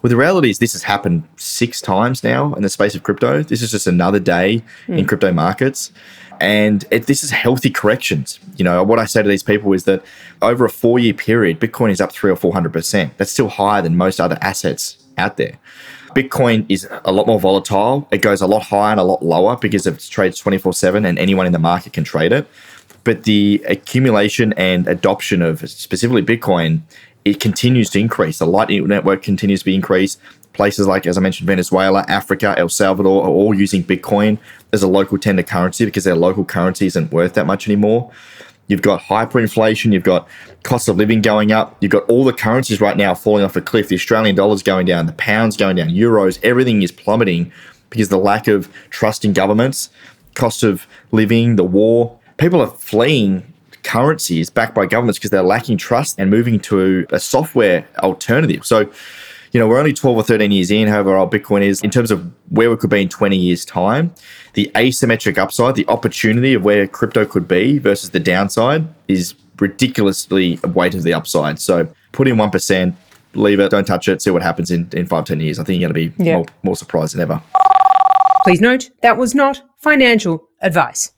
Well, 0.01 0.09
the 0.09 0.15
reality 0.15 0.49
is 0.49 0.59
this 0.59 0.73
has 0.73 0.83
happened 0.83 1.27
six 1.35 1.81
times 1.81 2.23
now 2.23 2.53
in 2.53 2.63
the 2.63 2.69
space 2.69 2.95
of 2.95 3.03
crypto. 3.03 3.43
This 3.43 3.61
is 3.61 3.69
just 3.69 3.85
another 3.85 4.19
day 4.19 4.63
mm. 4.87 4.97
in 4.97 5.05
crypto 5.05 5.31
markets. 5.33 5.91
And 6.39 6.85
it, 6.89 7.05
this 7.05 7.21
is 7.23 7.31
healthy 7.31 7.69
corrections. 7.69 8.39
You 8.55 8.63
know, 8.63 8.81
what 8.81 8.97
I 8.97 9.03
say 9.05 9.21
to 9.21 9.27
these 9.27 9.43
people 9.43 9.73
is 9.73 9.83
that 9.83 10.03
over 10.41 10.63
a 10.63 10.69
four 10.69 10.97
year 10.97 11.13
period, 11.13 11.59
Bitcoin 11.59 11.91
is 11.91 11.99
up 11.99 12.13
three 12.13 12.31
or 12.31 12.37
400%. 12.37 13.11
That's 13.17 13.31
still 13.31 13.49
higher 13.49 13.81
than 13.81 13.97
most 13.97 14.21
other 14.21 14.37
assets 14.41 14.97
out 15.19 15.37
there. 15.37 15.59
Bitcoin 16.15 16.65
is 16.69 16.87
a 17.05 17.11
lot 17.11 17.27
more 17.27 17.39
volatile. 17.39 18.07
It 18.11 18.21
goes 18.23 18.41
a 18.41 18.47
lot 18.47 18.63
higher 18.63 18.91
and 18.91 18.99
a 18.99 19.03
lot 19.03 19.23
lower 19.23 19.57
because 19.57 19.85
it 19.85 19.99
trades 20.09 20.39
24 20.39 20.73
7 20.73 21.05
and 21.05 21.19
anyone 21.19 21.45
in 21.45 21.53
the 21.53 21.59
market 21.59 21.93
can 21.93 22.03
trade 22.03 22.31
it. 22.31 22.47
But 23.03 23.23
the 23.23 23.63
accumulation 23.67 24.53
and 24.53 24.87
adoption 24.87 25.41
of 25.41 25.69
specifically 25.69 26.23
Bitcoin 26.23 26.81
it 27.25 27.39
continues 27.39 27.89
to 27.91 27.99
increase. 27.99 28.39
The 28.39 28.47
Lightning 28.47 28.87
Network 28.87 29.21
continues 29.21 29.59
to 29.59 29.65
be 29.65 29.75
increased. 29.75 30.19
Places 30.53 30.87
like, 30.87 31.05
as 31.05 31.17
I 31.17 31.21
mentioned, 31.21 31.47
Venezuela, 31.47 32.03
Africa, 32.07 32.55
El 32.57 32.69
Salvador 32.69 33.23
are 33.23 33.29
all 33.29 33.53
using 33.53 33.83
Bitcoin 33.83 34.39
as 34.73 34.83
a 34.83 34.87
local 34.87 35.17
tender 35.17 35.43
currency 35.43 35.85
because 35.85 36.05
their 36.05 36.15
local 36.15 36.43
currency 36.43 36.87
isn't 36.87 37.11
worth 37.11 37.33
that 37.33 37.45
much 37.45 37.67
anymore. 37.67 38.11
You've 38.69 38.81
got 38.81 39.01
hyperinflation, 39.01 39.91
you've 39.91 40.03
got 40.03 40.27
cost 40.63 40.87
of 40.87 40.95
living 40.95 41.21
going 41.21 41.51
up, 41.51 41.75
you've 41.81 41.91
got 41.91 42.03
all 42.03 42.23
the 42.23 42.31
currencies 42.31 42.79
right 42.79 42.95
now 42.95 43.13
falling 43.13 43.43
off 43.43 43.55
a 43.55 43.61
cliff. 43.61 43.89
The 43.89 43.95
Australian 43.95 44.35
dollar's 44.35 44.63
going 44.63 44.85
down, 44.85 45.07
the 45.07 45.13
pound's 45.13 45.57
going 45.57 45.75
down, 45.75 45.89
euros, 45.89 46.39
everything 46.43 46.81
is 46.81 46.91
plummeting 46.91 47.51
because 47.89 48.09
the 48.09 48.17
lack 48.17 48.47
of 48.47 48.71
trust 48.91 49.25
in 49.25 49.33
governments, 49.33 49.89
cost 50.35 50.63
of 50.63 50.87
living, 51.11 51.55
the 51.55 51.63
war. 51.63 52.17
People 52.37 52.61
are 52.61 52.67
fleeing 52.67 53.43
currencies 53.83 54.49
backed 54.49 54.75
by 54.75 54.85
governments 54.85 55.17
because 55.17 55.31
they're 55.31 55.41
lacking 55.41 55.77
trust 55.77 56.19
and 56.19 56.29
moving 56.29 56.59
to 56.59 57.07
a 57.09 57.19
software 57.19 57.87
alternative. 57.97 58.65
So, 58.65 58.91
you 59.51 59.59
know, 59.59 59.67
we're 59.67 59.79
only 59.79 59.93
12 59.93 60.17
or 60.17 60.23
13 60.23 60.51
years 60.51 60.71
in, 60.71 60.87
however 60.87 61.15
old 61.15 61.31
Bitcoin 61.31 61.61
is, 61.61 61.81
in 61.81 61.89
terms 61.89 62.11
of 62.11 62.31
where 62.49 62.69
we 62.69 62.77
could 62.77 62.89
be 62.89 63.01
in 63.01 63.09
20 63.09 63.35
years' 63.35 63.65
time. 63.65 64.13
The 64.53 64.71
asymmetric 64.75 65.37
upside, 65.37 65.75
the 65.75 65.87
opportunity 65.87 66.53
of 66.53 66.63
where 66.63 66.87
crypto 66.87 67.25
could 67.25 67.47
be 67.47 67.79
versus 67.79 68.11
the 68.11 68.19
downside 68.19 68.87
is 69.07 69.35
ridiculously 69.59 70.59
weighted 70.63 70.99
to 70.99 71.03
the 71.03 71.13
upside. 71.13 71.59
So 71.59 71.91
put 72.11 72.27
in 72.27 72.35
1%, 72.35 72.93
leave 73.33 73.59
it, 73.59 73.71
don't 73.71 73.85
touch 73.85 74.07
it, 74.07 74.21
see 74.21 74.31
what 74.31 74.41
happens 74.41 74.71
in, 74.71 74.89
in 74.93 75.05
five, 75.05 75.25
10 75.25 75.39
years. 75.39 75.59
I 75.59 75.63
think 75.63 75.81
you're 75.81 75.91
going 75.91 76.09
to 76.09 76.15
be 76.15 76.23
yeah. 76.23 76.37
more, 76.37 76.45
more 76.63 76.75
surprised 76.75 77.15
than 77.15 77.21
ever. 77.21 77.41
Please 78.43 78.61
note 78.61 78.89
that 79.01 79.17
was 79.17 79.35
not 79.35 79.61
financial 79.77 80.47
advice. 80.61 81.11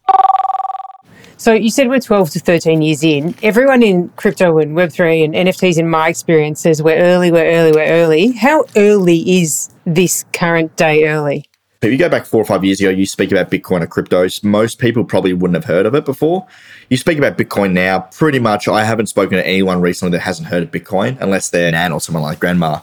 So 1.42 1.54
you 1.54 1.72
said 1.72 1.90
we're 1.90 2.00
12 2.00 2.30
to 2.30 2.40
13 2.40 2.84
years 2.84 3.04
in. 3.04 3.34
Everyone 3.42 3.82
in 3.82 4.10
crypto 4.10 4.60
and 4.60 4.78
Web3 4.78 5.26
and 5.26 5.34
NFTs, 5.34 5.80
in 5.80 5.90
my 5.90 6.08
experience, 6.08 6.62
says 6.62 6.84
we're 6.84 7.00
early, 7.00 7.32
we're 7.32 7.50
early, 7.50 7.72
we're 7.72 7.88
early. 7.88 8.34
How 8.34 8.64
early 8.76 9.42
is 9.42 9.72
this 9.84 10.24
current 10.34 10.76
day 10.76 11.08
early? 11.08 11.46
If 11.82 11.92
you 11.92 11.98
go 11.98 12.10
back 12.10 12.28
four 12.28 12.44
or 12.44 12.46
five 12.46 12.64
years 12.64 12.80
ago, 12.80 12.92
you 12.92 13.08
speak 13.08 13.32
about 13.32 13.50
Bitcoin 13.50 13.82
or 13.82 13.88
cryptos. 13.88 14.44
Most 14.44 14.78
people 14.78 15.04
probably 15.04 15.34
wouldn't 15.34 15.56
have 15.56 15.66
heard 15.66 15.88
of 15.88 15.96
it 15.96 16.06
before. 16.06 16.46
You 16.92 16.98
speak 16.98 17.18
about 17.18 17.40
Bitcoin 17.40 17.72
now, 17.72 18.02
pretty 18.02 18.38
much. 18.38 18.68
I 18.68 18.84
haven't 18.84 19.08
spoken 19.08 19.40
to 19.40 19.48
anyone 19.48 19.82
recently 19.82 20.12
that 20.12 20.22
hasn't 20.22 20.50
heard 20.50 20.62
of 20.62 20.70
Bitcoin, 20.70 21.20
unless 21.22 21.50
they're 21.50 21.72
Nan 21.72 21.92
or 21.92 22.00
someone 22.00 22.22
like 22.22 22.40
Grandma. 22.40 22.82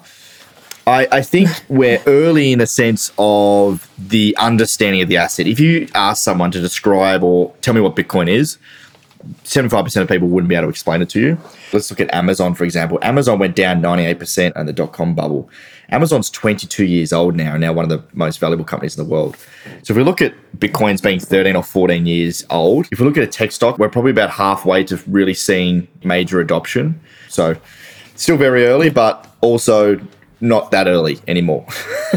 I, 0.89 1.07
I 1.13 1.21
think 1.21 1.51
we're 1.69 2.01
early 2.07 2.51
in 2.51 2.63
a 2.63 2.67
sense 2.67 3.13
of 3.19 3.91
the 3.99 4.35
understanding 4.39 5.03
of 5.03 5.09
the 5.11 5.19
asset. 5.19 5.47
If 5.47 5.61
you 5.61 5.87
ask 5.95 6.25
someone 6.25 6.51
to 6.53 6.63
describe 6.63 7.23
or 7.23 7.55
tell 7.61 7.75
me 7.75 7.83
what 7.83 7.95
Bitcoin 7.95 8.27
is, 8.27 8.57
75% 9.45 10.01
of 10.01 10.09
people 10.09 10.29
wouldn't 10.29 10.49
be 10.49 10.55
able 10.55 10.65
to 10.65 10.71
explain 10.71 11.03
it 11.03 11.11
to 11.11 11.21
you. 11.21 11.39
Let's 11.75 11.91
look 11.91 12.01
at 12.01 12.15
Amazon, 12.15 12.55
for 12.55 12.65
example. 12.65 12.99
Amazon 13.03 13.39
went 13.39 13.55
down 13.55 13.83
98% 13.83 14.57
in 14.57 14.65
the 14.65 14.73
dot 14.73 14.95
com 14.95 15.15
bubble. 15.15 15.51
Amazon's 15.91 16.31
22 16.31 16.87
years 16.87 17.13
old 17.13 17.37
now, 17.37 17.53
and 17.53 17.61
now 17.61 17.75
one 17.75 17.85
of 17.85 17.91
the 17.91 18.03
most 18.17 18.39
valuable 18.39 18.65
companies 18.65 18.97
in 18.97 19.05
the 19.05 19.11
world. 19.11 19.37
So 19.83 19.93
if 19.93 19.97
we 19.97 20.05
look 20.05 20.23
at 20.23 20.33
Bitcoin's 20.57 21.03
being 21.03 21.21
13 21.21 21.55
or 21.55 21.63
14 21.63 22.07
years 22.07 22.47
old, 22.49 22.89
if 22.91 22.99
we 22.99 23.05
look 23.05 23.19
at 23.19 23.25
a 23.25 23.27
tech 23.27 23.53
stock, 23.53 23.79
we're 23.79 23.91
probably 23.91 24.13
about 24.13 24.31
halfway 24.31 24.85
to 24.85 24.99
really 25.07 25.35
seeing 25.35 25.87
major 26.03 26.41
adoption. 26.41 26.99
So 27.29 27.57
still 28.15 28.39
very 28.39 28.65
early, 28.65 28.89
but 28.89 29.27
also 29.43 30.01
not 30.41 30.71
that 30.71 30.87
early 30.87 31.19
anymore. 31.27 31.67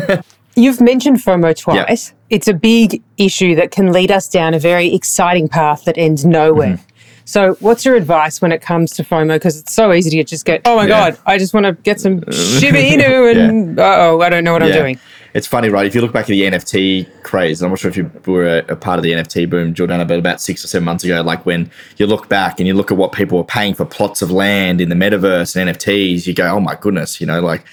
You've 0.55 0.81
mentioned 0.81 1.17
FOMO 1.17 1.57
twice. 1.57 2.13
It's 2.29 2.47
a 2.47 2.53
big 2.53 3.01
issue 3.17 3.55
that 3.55 3.71
can 3.71 3.91
lead 3.91 4.11
us 4.11 4.27
down 4.27 4.53
a 4.53 4.59
very 4.59 4.93
exciting 4.93 5.47
path 5.47 5.85
that 5.85 5.97
ends 5.97 6.25
nowhere. 6.25 6.75
Mm-hmm. 6.75 6.85
So, 7.23 7.53
what's 7.59 7.85
your 7.85 7.95
advice 7.95 8.41
when 8.41 8.51
it 8.51 8.61
comes 8.61 8.91
to 8.93 9.03
FOMO? 9.03 9.35
Because 9.35 9.57
it's 9.57 9.73
so 9.73 9.93
easy 9.93 10.09
to 10.09 10.23
just 10.23 10.45
get, 10.45 10.61
oh 10.65 10.75
my 10.75 10.83
Yeah. 10.83 11.11
God, 11.11 11.19
I 11.25 11.37
just 11.37 11.53
want 11.53 11.65
to 11.65 11.73
get 11.73 11.99
some 12.01 12.19
Shiba 12.31 12.77
Inu 12.77 13.35
and 13.35 13.79
oh, 13.79 14.21
I 14.21 14.29
don't 14.29 14.43
know 14.43 14.51
what 14.53 14.63
I'm 14.63 14.71
doing. 14.71 14.99
It's 15.33 15.47
funny, 15.47 15.69
right? 15.69 15.85
If 15.85 15.95
you 15.95 16.01
look 16.01 16.11
back 16.11 16.23
at 16.23 16.27
the 16.27 16.41
NFT 16.41 17.23
craze, 17.23 17.61
I'm 17.61 17.69
not 17.69 17.79
sure 17.79 17.89
if 17.89 17.95
you 17.95 18.11
were 18.25 18.45
a, 18.45 18.73
a 18.73 18.75
part 18.75 18.99
of 18.99 19.03
the 19.03 19.11
NFT 19.11 19.49
boom, 19.49 19.73
Jordana, 19.73 20.05
but 20.05 20.19
about 20.19 20.41
six 20.41 20.65
or 20.65 20.67
seven 20.67 20.83
months 20.83 21.05
ago, 21.05 21.21
like 21.21 21.45
when 21.45 21.71
you 21.95 22.05
look 22.05 22.27
back 22.27 22.59
and 22.59 22.67
you 22.67 22.73
look 22.73 22.91
at 22.91 22.97
what 22.97 23.13
people 23.13 23.37
were 23.37 23.45
paying 23.45 23.73
for 23.73 23.85
plots 23.85 24.21
of 24.21 24.29
land 24.29 24.81
in 24.81 24.89
the 24.89 24.95
metaverse 24.95 25.55
and 25.55 25.69
NFTs, 25.69 26.27
you 26.27 26.33
go, 26.33 26.47
oh 26.55 26.59
my 26.59 26.75
goodness, 26.75 27.21
you 27.21 27.27
know, 27.27 27.39
like 27.39 27.65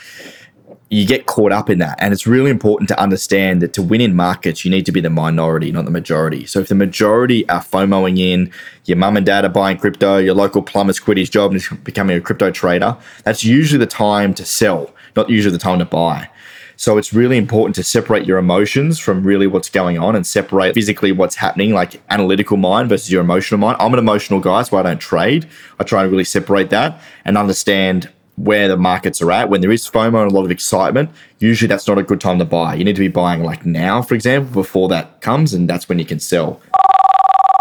you 0.90 1.06
get 1.06 1.26
caught 1.26 1.52
up 1.52 1.68
in 1.68 1.78
that. 1.78 1.98
And 2.00 2.14
it's 2.14 2.26
really 2.26 2.50
important 2.50 2.88
to 2.88 2.98
understand 2.98 3.60
that 3.62 3.74
to 3.74 3.82
win 3.82 4.00
in 4.00 4.16
markets, 4.16 4.64
you 4.64 4.70
need 4.70 4.86
to 4.86 4.92
be 4.92 5.00
the 5.00 5.10
minority, 5.10 5.70
not 5.70 5.84
the 5.84 5.90
majority. 5.90 6.46
So 6.46 6.60
if 6.60 6.68
the 6.68 6.74
majority 6.74 7.48
are 7.48 7.60
FOMOing 7.60 8.18
in, 8.18 8.50
your 8.86 8.96
mum 8.96 9.16
and 9.16 9.26
dad 9.26 9.44
are 9.44 9.50
buying 9.50 9.76
crypto, 9.76 10.16
your 10.16 10.34
local 10.34 10.62
plumber's 10.62 10.98
quit 10.98 11.18
his 11.18 11.28
job 11.28 11.50
and 11.50 11.60
is 11.60 11.68
becoming 11.84 12.16
a 12.16 12.20
crypto 12.20 12.50
trader, 12.50 12.96
that's 13.24 13.44
usually 13.44 13.78
the 13.78 13.86
time 13.86 14.32
to 14.34 14.46
sell, 14.46 14.94
not 15.14 15.28
usually 15.28 15.52
the 15.52 15.58
time 15.58 15.78
to 15.78 15.84
buy. 15.84 16.30
So 16.76 16.96
it's 16.96 17.12
really 17.12 17.36
important 17.36 17.74
to 17.74 17.82
separate 17.82 18.24
your 18.24 18.38
emotions 18.38 19.00
from 19.00 19.24
really 19.24 19.48
what's 19.48 19.68
going 19.68 19.98
on 19.98 20.14
and 20.14 20.24
separate 20.24 20.74
physically 20.74 21.10
what's 21.10 21.34
happening, 21.34 21.74
like 21.74 22.00
analytical 22.08 22.56
mind 22.56 22.88
versus 22.88 23.10
your 23.10 23.20
emotional 23.20 23.58
mind. 23.58 23.76
I'm 23.80 23.92
an 23.92 23.98
emotional 23.98 24.38
guy, 24.38 24.62
so 24.62 24.76
I 24.76 24.82
don't 24.82 25.00
trade. 25.00 25.48
I 25.80 25.82
try 25.82 26.04
to 26.04 26.08
really 26.08 26.22
separate 26.22 26.70
that 26.70 27.00
and 27.24 27.36
understand 27.36 28.10
where 28.38 28.68
the 28.68 28.76
markets 28.76 29.20
are 29.20 29.32
at. 29.32 29.50
When 29.50 29.60
there 29.60 29.70
is 29.70 29.88
FOMO 29.88 30.22
and 30.22 30.30
a 30.30 30.34
lot 30.34 30.44
of 30.44 30.50
excitement, 30.50 31.10
usually 31.38 31.68
that's 31.68 31.86
not 31.88 31.98
a 31.98 32.02
good 32.02 32.20
time 32.20 32.38
to 32.38 32.44
buy. 32.44 32.74
You 32.74 32.84
need 32.84 32.96
to 32.96 33.00
be 33.00 33.08
buying 33.08 33.42
like 33.42 33.66
now, 33.66 34.02
for 34.02 34.14
example, 34.14 34.52
before 34.52 34.88
that 34.88 35.20
comes, 35.20 35.54
and 35.54 35.68
that's 35.68 35.88
when 35.88 35.98
you 35.98 36.04
can 36.04 36.20
sell. 36.20 36.60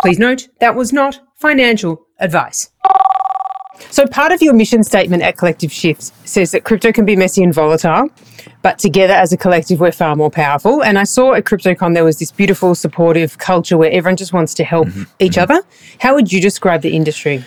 Please 0.01 0.19
note 0.19 0.47
that 0.59 0.75
was 0.75 0.93
not 0.93 1.19
financial 1.35 2.05
advice. 2.19 2.69
So, 3.89 4.05
part 4.05 4.31
of 4.31 4.41
your 4.41 4.53
mission 4.53 4.83
statement 4.83 5.23
at 5.23 5.37
Collective 5.37 5.71
Shifts 5.71 6.11
says 6.25 6.51
that 6.51 6.63
crypto 6.63 6.91
can 6.91 7.05
be 7.05 7.15
messy 7.15 7.43
and 7.43 7.53
volatile, 7.53 8.09
but 8.61 8.79
together 8.79 9.13
as 9.13 9.31
a 9.31 9.37
collective, 9.37 9.79
we're 9.79 9.91
far 9.91 10.15
more 10.15 10.31
powerful. 10.31 10.83
And 10.83 10.97
I 10.97 11.03
saw 11.03 11.33
at 11.33 11.45
CryptoCon 11.45 11.93
there 11.93 12.03
was 12.03 12.19
this 12.19 12.31
beautiful, 12.31 12.75
supportive 12.75 13.37
culture 13.37 13.77
where 13.77 13.91
everyone 13.91 14.17
just 14.17 14.33
wants 14.33 14.53
to 14.55 14.63
help 14.63 14.87
mm-hmm. 14.87 15.03
each 15.19 15.33
mm-hmm. 15.33 15.51
other. 15.51 15.63
How 15.99 16.15
would 16.15 16.31
you 16.31 16.41
describe 16.41 16.81
the 16.81 16.95
industry? 16.95 17.45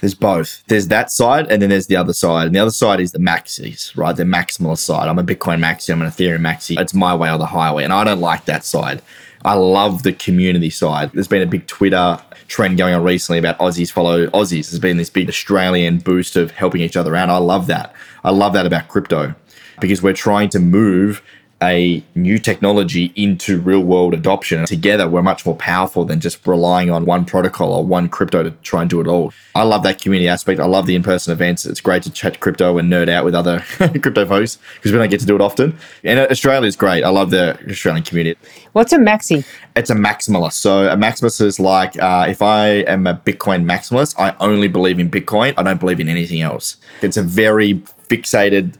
There's 0.00 0.14
both. 0.14 0.62
There's 0.68 0.88
that 0.88 1.10
side, 1.10 1.50
and 1.50 1.60
then 1.60 1.70
there's 1.70 1.86
the 1.86 1.96
other 1.96 2.12
side. 2.12 2.46
And 2.46 2.54
the 2.54 2.60
other 2.60 2.70
side 2.70 3.00
is 3.00 3.12
the 3.12 3.18
maxis, 3.18 3.96
right? 3.96 4.16
The 4.16 4.24
maximalist 4.24 4.78
side. 4.78 5.08
I'm 5.08 5.18
a 5.18 5.24
Bitcoin 5.24 5.60
maxi. 5.60 5.92
I'm 5.92 6.02
an 6.02 6.08
Ethereum 6.08 6.40
maxi. 6.40 6.80
It's 6.80 6.94
my 6.94 7.14
way 7.14 7.30
or 7.30 7.38
the 7.38 7.46
highway, 7.46 7.84
and 7.84 7.92
I 7.92 8.04
don't 8.04 8.20
like 8.20 8.46
that 8.46 8.64
side. 8.64 9.02
I 9.44 9.54
love 9.54 10.02
the 10.02 10.12
community 10.12 10.70
side. 10.70 11.12
There's 11.12 11.28
been 11.28 11.42
a 11.42 11.46
big 11.46 11.66
Twitter 11.66 12.18
trend 12.48 12.78
going 12.78 12.94
on 12.94 13.02
recently 13.02 13.38
about 13.38 13.58
Aussies 13.58 13.92
follow 13.92 14.26
Aussies. 14.28 14.70
There's 14.70 14.78
been 14.78 14.96
this 14.96 15.10
big 15.10 15.28
Australian 15.28 15.98
boost 15.98 16.36
of 16.36 16.50
helping 16.52 16.80
each 16.80 16.96
other 16.96 17.14
out. 17.14 17.28
I 17.28 17.36
love 17.38 17.66
that. 17.66 17.94
I 18.24 18.30
love 18.30 18.54
that 18.54 18.66
about 18.66 18.88
crypto 18.88 19.34
because 19.80 20.02
we're 20.02 20.14
trying 20.14 20.48
to 20.50 20.58
move 20.58 21.22
a 21.62 22.02
new 22.14 22.38
technology 22.38 23.12
into 23.16 23.60
real 23.60 23.80
world 23.80 24.12
adoption. 24.12 24.66
Together, 24.66 25.08
we're 25.08 25.22
much 25.22 25.46
more 25.46 25.56
powerful 25.56 26.04
than 26.04 26.20
just 26.20 26.46
relying 26.46 26.90
on 26.90 27.06
one 27.06 27.24
protocol 27.24 27.72
or 27.72 27.84
one 27.84 28.08
crypto 28.08 28.42
to 28.42 28.50
try 28.62 28.82
and 28.82 28.90
do 28.90 29.00
it 29.00 29.06
all. 29.06 29.32
I 29.54 29.62
love 29.62 29.82
that 29.84 30.00
community 30.00 30.28
aspect. 30.28 30.60
I 30.60 30.66
love 30.66 30.86
the 30.86 30.94
in 30.94 31.02
person 31.02 31.32
events. 31.32 31.64
It's 31.64 31.80
great 31.80 32.02
to 32.02 32.10
chat 32.10 32.40
crypto 32.40 32.76
and 32.76 32.92
nerd 32.92 33.08
out 33.08 33.24
with 33.24 33.34
other 33.34 33.60
crypto 33.78 34.26
folks 34.26 34.58
because 34.74 34.92
we 34.92 34.98
don't 34.98 35.08
get 35.08 35.20
to 35.20 35.26
do 35.26 35.34
it 35.34 35.40
often. 35.40 35.78
And 36.04 36.20
Australia 36.20 36.66
is 36.66 36.76
great. 36.76 37.04
I 37.04 37.08
love 37.08 37.30
the 37.30 37.58
Australian 37.70 38.04
community. 38.04 38.38
What's 38.72 38.92
a 38.92 38.98
maxi? 38.98 39.46
It's 39.74 39.88
a 39.88 39.94
maximalist. 39.94 40.54
So 40.54 40.88
a 40.88 40.96
maximalist 40.96 41.40
is 41.40 41.58
like 41.58 42.00
uh, 42.02 42.26
if 42.28 42.42
I 42.42 42.68
am 42.86 43.06
a 43.06 43.14
Bitcoin 43.14 43.64
maximalist, 43.64 44.14
I 44.18 44.36
only 44.40 44.68
believe 44.68 44.98
in 44.98 45.10
Bitcoin. 45.10 45.54
I 45.56 45.62
don't 45.62 45.80
believe 45.80 46.00
in 46.00 46.08
anything 46.08 46.42
else. 46.42 46.76
It's 47.00 47.16
a 47.16 47.22
very 47.22 47.82
fixated 48.08 48.74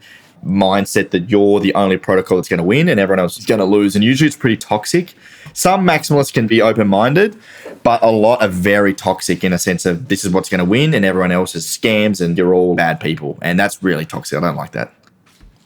mindset 0.45 1.11
that 1.11 1.31
you're 1.31 1.61
the 1.61 1.75
only 1.75 1.97
protocol 1.97 2.37
that's 2.37 2.49
going 2.49 2.59
to 2.59 2.65
win 2.65 2.89
and 2.89 3.01
everyone 3.01 3.21
else 3.21 3.39
is 3.39 3.47
going 3.47 3.59
to 3.59 3.65
lose. 3.65 3.95
And 3.95 4.05
usually 4.05 4.27
it's 4.27 4.37
pretty 4.37 4.57
toxic. 4.57 5.15
Some 5.53 5.87
maximalists 5.87 6.33
can 6.33 6.47
be 6.47 6.61
open 6.61 6.89
minded, 6.89 7.37
but 7.83 8.03
a 8.03 8.11
lot 8.11 8.43
are 8.43 8.49
very 8.49 8.95
toxic 8.95 9.43
in 9.43 9.53
a 9.53 9.59
sense 9.59 9.87
of 9.87 10.09
this 10.09 10.25
is 10.25 10.33
what's 10.33 10.49
going 10.49 10.59
to 10.59 10.65
win 10.65 10.95
and 10.95 11.05
everyone 11.05 11.33
else 11.33 11.55
is 11.55 11.67
scams 11.67 12.25
and 12.25 12.37
you're 12.37 12.55
all 12.55 12.75
bad 12.75 13.01
people. 13.01 13.39
And 13.43 13.59
that's 13.59 13.83
really 13.83 14.05
toxic. 14.05 14.37
I 14.39 14.41
don't 14.41 14.57
like 14.57 14.73
that. 14.73 14.93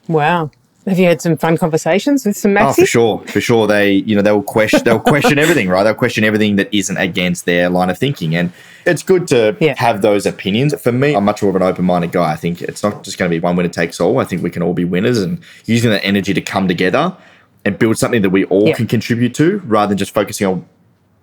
Wow. 0.08 0.50
Have 0.86 0.98
you 0.98 1.04
had 1.04 1.20
some 1.20 1.36
fun 1.36 1.58
conversations 1.58 2.24
with 2.24 2.36
some 2.36 2.52
Maxi? 2.52 2.68
Oh, 2.70 2.72
for 2.72 2.86
sure, 2.86 3.18
for 3.28 3.40
sure. 3.40 3.66
They, 3.66 3.92
you 3.92 4.16
know, 4.16 4.22
they'll 4.22 4.42
question, 4.42 4.80
they'll 4.84 4.98
question 4.98 5.38
everything, 5.38 5.68
right? 5.68 5.84
They'll 5.84 5.94
question 5.94 6.24
everything 6.24 6.56
that 6.56 6.74
isn't 6.74 6.96
against 6.96 7.44
their 7.44 7.68
line 7.68 7.90
of 7.90 7.98
thinking, 7.98 8.34
and 8.34 8.50
it's 8.86 9.02
good 9.02 9.26
to 9.28 9.56
Yeah. 9.60 9.74
have 9.76 10.00
those 10.00 10.24
opinions. 10.24 10.74
For 10.80 10.90
me, 10.90 11.14
I'm 11.14 11.24
much 11.24 11.42
more 11.42 11.50
of 11.50 11.56
an 11.56 11.62
open-minded 11.62 12.12
guy. 12.12 12.32
I 12.32 12.36
think 12.36 12.62
it's 12.62 12.82
not 12.82 13.04
just 13.04 13.18
going 13.18 13.30
to 13.30 13.34
be 13.36 13.40
one 13.40 13.56
winner 13.56 13.68
takes 13.68 14.00
all. 14.00 14.18
I 14.20 14.24
think 14.24 14.42
we 14.42 14.48
can 14.50 14.62
all 14.62 14.72
be 14.74 14.84
winners, 14.86 15.20
and 15.20 15.38
using 15.66 15.90
that 15.90 16.04
energy 16.04 16.32
to 16.32 16.40
come 16.40 16.66
together 16.66 17.14
and 17.66 17.78
build 17.78 17.98
something 17.98 18.22
that 18.22 18.30
we 18.30 18.44
all 18.46 18.68
Yeah. 18.68 18.74
can 18.74 18.86
contribute 18.86 19.34
to, 19.34 19.58
rather 19.66 19.90
than 19.90 19.98
just 19.98 20.14
focusing 20.14 20.46
on 20.46 20.64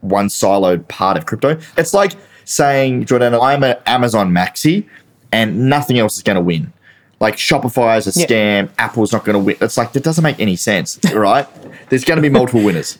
one 0.02 0.28
siloed 0.28 0.88
part 0.88 1.18
of 1.18 1.26
crypto. 1.26 1.58
It's 1.76 1.96
like 1.96 2.14
saying, 2.46 3.06
Jordan, 3.06 3.34
I'm 3.34 3.64
an 3.64 3.78
Amazon 3.88 4.32
maxi, 4.32 4.86
and 5.32 5.68
nothing 5.68 5.98
else 5.98 6.16
is 6.18 6.24
going 6.24 6.36
to 6.36 6.42
win. 6.42 6.72
Like 7.20 7.36
Shopify 7.36 7.98
is 7.98 8.08
a 8.08 8.12
scam, 8.12 8.70
Apple's 8.78 9.12
not 9.12 9.26
going 9.26 9.34
to 9.34 9.40
win. 9.40 9.58
It's 9.60 9.78
like 9.78 9.94
that 9.94 10.04
doesn't 10.04 10.24
make 10.24 10.40
any 10.40 10.56
sense, 10.56 11.00
right? 11.14 11.48
There's 11.90 12.06
going 12.06 12.18
to 12.18 12.22
be 12.22 12.30
multiple 12.30 12.64
winners. 12.64 12.98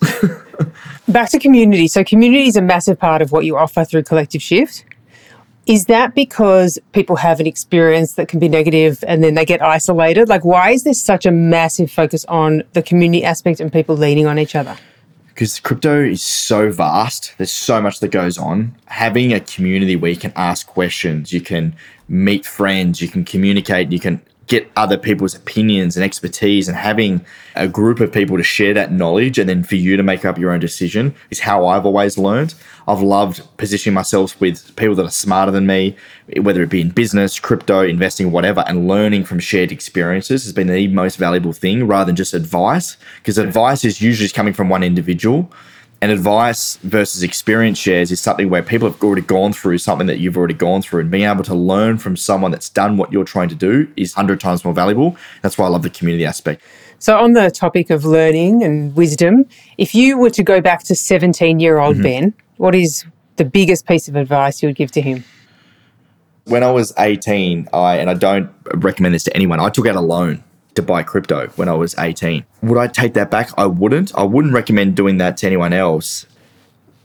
Back 1.08 1.30
to 1.32 1.40
community. 1.40 1.88
So, 1.88 2.04
community 2.04 2.48
is 2.48 2.56
a 2.56 2.62
massive 2.62 3.00
part 3.00 3.22
of 3.22 3.32
what 3.32 3.46
you 3.46 3.58
offer 3.58 3.86
through 3.86 4.04
Collective 4.04 4.42
Shift. 4.42 4.86
Is 5.68 5.86
that 5.86 6.16
because 6.16 6.80
people 6.94 7.18
have 7.18 7.40
an 7.42 7.46
experience 7.46 8.14
that 8.14 8.30
can 8.30 8.40
be 8.40 8.48
negative 8.48 9.04
and 9.06 9.22
then 9.22 9.36
they 9.36 9.46
get 9.46 9.62
isolated? 9.62 10.30
Like, 10.30 10.46
why 10.46 10.72
is 10.72 10.84
there 10.84 10.94
such 10.94 11.26
a 11.26 11.32
massive 11.32 11.92
focus 11.92 12.24
on 12.26 12.64
the 12.74 12.82
community 12.82 13.24
aspect 13.26 13.60
and 13.60 13.72
people 13.72 13.96
leaning 13.96 14.26
on 14.26 14.40
each 14.40 14.56
other? 14.56 14.78
Because 15.38 15.60
crypto 15.60 16.04
is 16.04 16.24
so 16.24 16.72
vast. 16.72 17.36
There's 17.38 17.52
so 17.52 17.80
much 17.80 18.00
that 18.00 18.08
goes 18.08 18.40
on. 18.40 18.76
Having 18.88 19.34
a 19.34 19.40
community 19.40 19.96
where 19.96 20.10
you 20.10 20.18
can 20.18 20.34
ask 20.36 20.66
questions, 20.66 21.32
you 21.32 21.42
can 21.42 21.76
meet 22.10 22.44
friends, 22.44 23.04
you 23.04 23.08
can 23.08 23.24
communicate, 23.24 23.92
you 23.92 24.00
can 24.00 24.20
get 24.48 24.72
other 24.76 24.98
people's 24.98 25.36
opinions 25.36 25.96
and 25.96 26.04
expertise, 26.04 26.68
and 26.68 26.78
having 26.78 27.26
a 27.56 27.68
group 27.68 28.00
of 28.00 28.12
people 28.12 28.38
to 28.38 28.44
share 28.44 28.74
that 28.74 28.92
knowledge 28.92 29.38
and 29.38 29.50
then 29.50 29.64
for 29.64 29.76
you 29.76 29.98
to 29.98 30.04
make 30.04 30.26
up 30.26 30.38
your 30.38 30.52
own 30.52 30.60
decision 30.60 31.14
is 31.30 31.40
how 31.42 31.68
I've 31.68 31.86
always 31.86 32.18
learned. 32.18 32.56
I've 32.88 33.02
loved 33.02 33.42
positioning 33.58 33.94
myself 33.94 34.40
with 34.40 34.76
people 34.78 34.96
that 34.96 35.06
are 35.06 35.12
smarter 35.12 35.52
than 35.52 35.68
me, 35.68 35.98
whether 36.42 36.64
it 36.64 36.70
be 36.70 36.82
in 36.82 36.90
business, 36.90 37.40
crypto, 37.40 37.82
investing, 37.82 38.32
whatever, 38.32 38.64
and 38.68 38.88
learning 38.88 39.26
from 39.26 39.40
shared 39.40 39.72
experiences 39.72 40.46
has 40.46 40.54
been 40.54 40.68
the 40.68 40.88
most 40.88 41.18
valuable 41.18 41.54
thing 41.54 41.86
rather 41.86 42.06
than 42.06 42.16
just 42.16 42.34
advice. 42.34 42.96
Because 43.18 43.38
advice 43.38 43.84
is 43.84 44.02
usually 44.02 44.30
coming 44.30 44.54
from 44.54 44.70
one 44.70 44.84
individual. 44.84 45.52
And 46.00 46.12
advice 46.12 46.78
versus 46.78 47.24
experience 47.24 47.80
shares 47.80 48.12
is 48.12 48.20
something 48.22 48.50
where 48.50 48.62
people 48.62 48.88
have 48.88 49.02
already 49.02 49.24
gone 49.24 49.52
through 49.52 49.80
something 49.80 50.06
that 50.06 50.20
you've 50.20 50.38
already 50.38 50.54
gone 50.54 50.84
through, 50.84 51.02
and 51.02 51.10
being 51.10 51.24
able 51.24 51.44
to 51.44 51.56
learn 51.56 51.98
from 51.98 52.16
someone 52.16 52.52
that's 52.52 52.70
done 52.70 52.98
what 52.98 53.12
you're 53.12 53.24
trying 53.24 53.50
to 53.50 53.56
do 53.56 53.92
is 53.98 54.16
100 54.16 54.40
times 54.40 54.64
more 54.64 54.76
valuable. 54.76 55.18
That's 55.42 55.58
why 55.58 55.66
I 55.66 55.70
love 55.70 55.82
the 55.82 55.90
community 55.90 56.24
aspect. 56.24 56.62
So, 57.00 57.18
on 57.18 57.34
the 57.34 57.50
topic 57.50 57.90
of 57.90 58.06
learning 58.06 58.64
and 58.64 58.96
wisdom, 58.96 59.46
if 59.80 59.96
you 59.96 60.20
were 60.20 60.30
to 60.32 60.44
go 60.44 60.62
back 60.62 60.84
to 60.84 60.96
17 60.96 61.60
year 61.60 61.80
old 61.80 61.96
mm-hmm. 61.96 62.04
Ben, 62.04 62.34
what 62.58 62.76
is 62.76 63.06
the 63.38 63.46
biggest 63.46 63.88
piece 63.88 64.08
of 64.08 64.16
advice 64.16 64.62
you 64.62 64.70
would 64.70 64.76
give 64.76 64.92
to 64.92 65.02
him? 65.02 65.24
When 66.46 66.64
I 66.64 66.72
was 66.72 66.94
18, 66.98 67.70
I, 67.74 67.98
and 67.98 68.10
I 68.10 68.14
don't 68.14 68.50
recommend 68.76 69.16
this 69.16 69.24
to 69.26 69.36
anyone, 69.36 69.60
I 69.60 69.70
took 69.70 69.86
out 69.88 69.96
a 69.96 70.02
loan 70.02 70.44
to 70.78 70.82
buy 70.82 71.04
crypto 71.04 71.48
when 71.58 71.68
I 71.68 71.74
was 71.74 71.96
18. 71.98 72.46
Would 72.64 72.78
I 72.78 72.88
take 72.88 73.14
that 73.16 73.30
back? 73.30 73.50
I 73.58 73.66
wouldn't. 73.66 74.16
I 74.16 74.24
wouldn't 74.24 74.54
recommend 74.54 74.96
doing 74.96 75.18
that 75.18 75.38
to 75.38 75.48
anyone 75.48 75.74
else. 75.74 76.26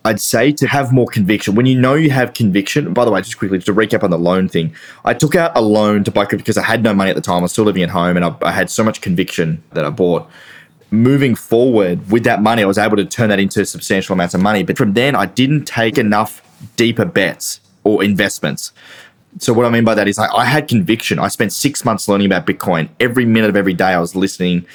I'd 0.04 0.20
say 0.20 0.52
to 0.52 0.66
have 0.66 0.92
more 0.92 1.06
conviction. 1.06 1.54
When 1.54 1.66
you 1.66 1.80
know 1.80 1.94
you 1.94 2.10
have 2.10 2.34
conviction, 2.34 2.92
by 2.92 3.04
the 3.04 3.10
way, 3.10 3.20
just 3.20 3.38
quickly 3.38 3.58
to 3.60 3.74
recap 3.74 4.02
on 4.02 4.10
the 4.10 4.18
loan 4.18 4.48
thing, 4.48 4.74
I 5.04 5.14
took 5.14 5.34
out 5.34 5.52
a 5.56 5.60
loan 5.60 6.04
to 6.04 6.10
buy 6.10 6.24
crypto 6.24 6.42
because 6.42 6.58
I 6.58 6.64
had 6.64 6.82
no 6.82 6.92
money 6.92 7.10
at 7.10 7.16
the 7.16 7.22
time. 7.22 7.38
I 7.38 7.42
was 7.42 7.52
still 7.52 7.64
living 7.64 7.82
at 7.82 7.90
home 7.90 8.16
and 8.16 8.24
I, 8.24 8.34
I 8.42 8.52
had 8.52 8.68
so 8.68 8.82
much 8.82 9.00
conviction 9.00 9.62
that 9.72 9.84
I 9.84 9.90
bought. 9.90 10.28
Moving 10.90 11.34
forward 11.34 12.10
with 12.10 12.24
that 12.24 12.42
money, 12.42 12.62
I 12.62 12.66
was 12.66 12.78
able 12.78 12.96
to 12.96 13.04
turn 13.04 13.30
that 13.30 13.38
into 13.38 13.64
substantial 13.64 14.12
amounts 14.12 14.34
of 14.34 14.42
money. 14.42 14.62
But 14.62 14.76
from 14.76 14.92
then, 14.92 15.14
I 15.14 15.26
didn't 15.26 15.64
take 15.64 15.96
enough 15.98 16.42
deeper 16.76 17.04
bets 17.04 17.60
or 17.84 18.04
investments. 18.04 18.72
So 19.38 19.52
what 19.52 19.64
I 19.64 19.70
mean 19.70 19.84
by 19.84 19.94
that 19.94 20.08
is 20.08 20.18
I, 20.18 20.28
I 20.34 20.44
had 20.44 20.68
conviction. 20.68 21.18
I 21.18 21.28
spent 21.28 21.52
six 21.52 21.84
months 21.84 22.08
learning 22.08 22.26
about 22.26 22.46
Bitcoin. 22.46 22.88
Every 23.00 23.24
minute 23.24 23.50
of 23.50 23.56
every 23.56 23.74
day, 23.74 23.86
I 23.86 23.98
was 23.98 24.14
listening 24.14 24.66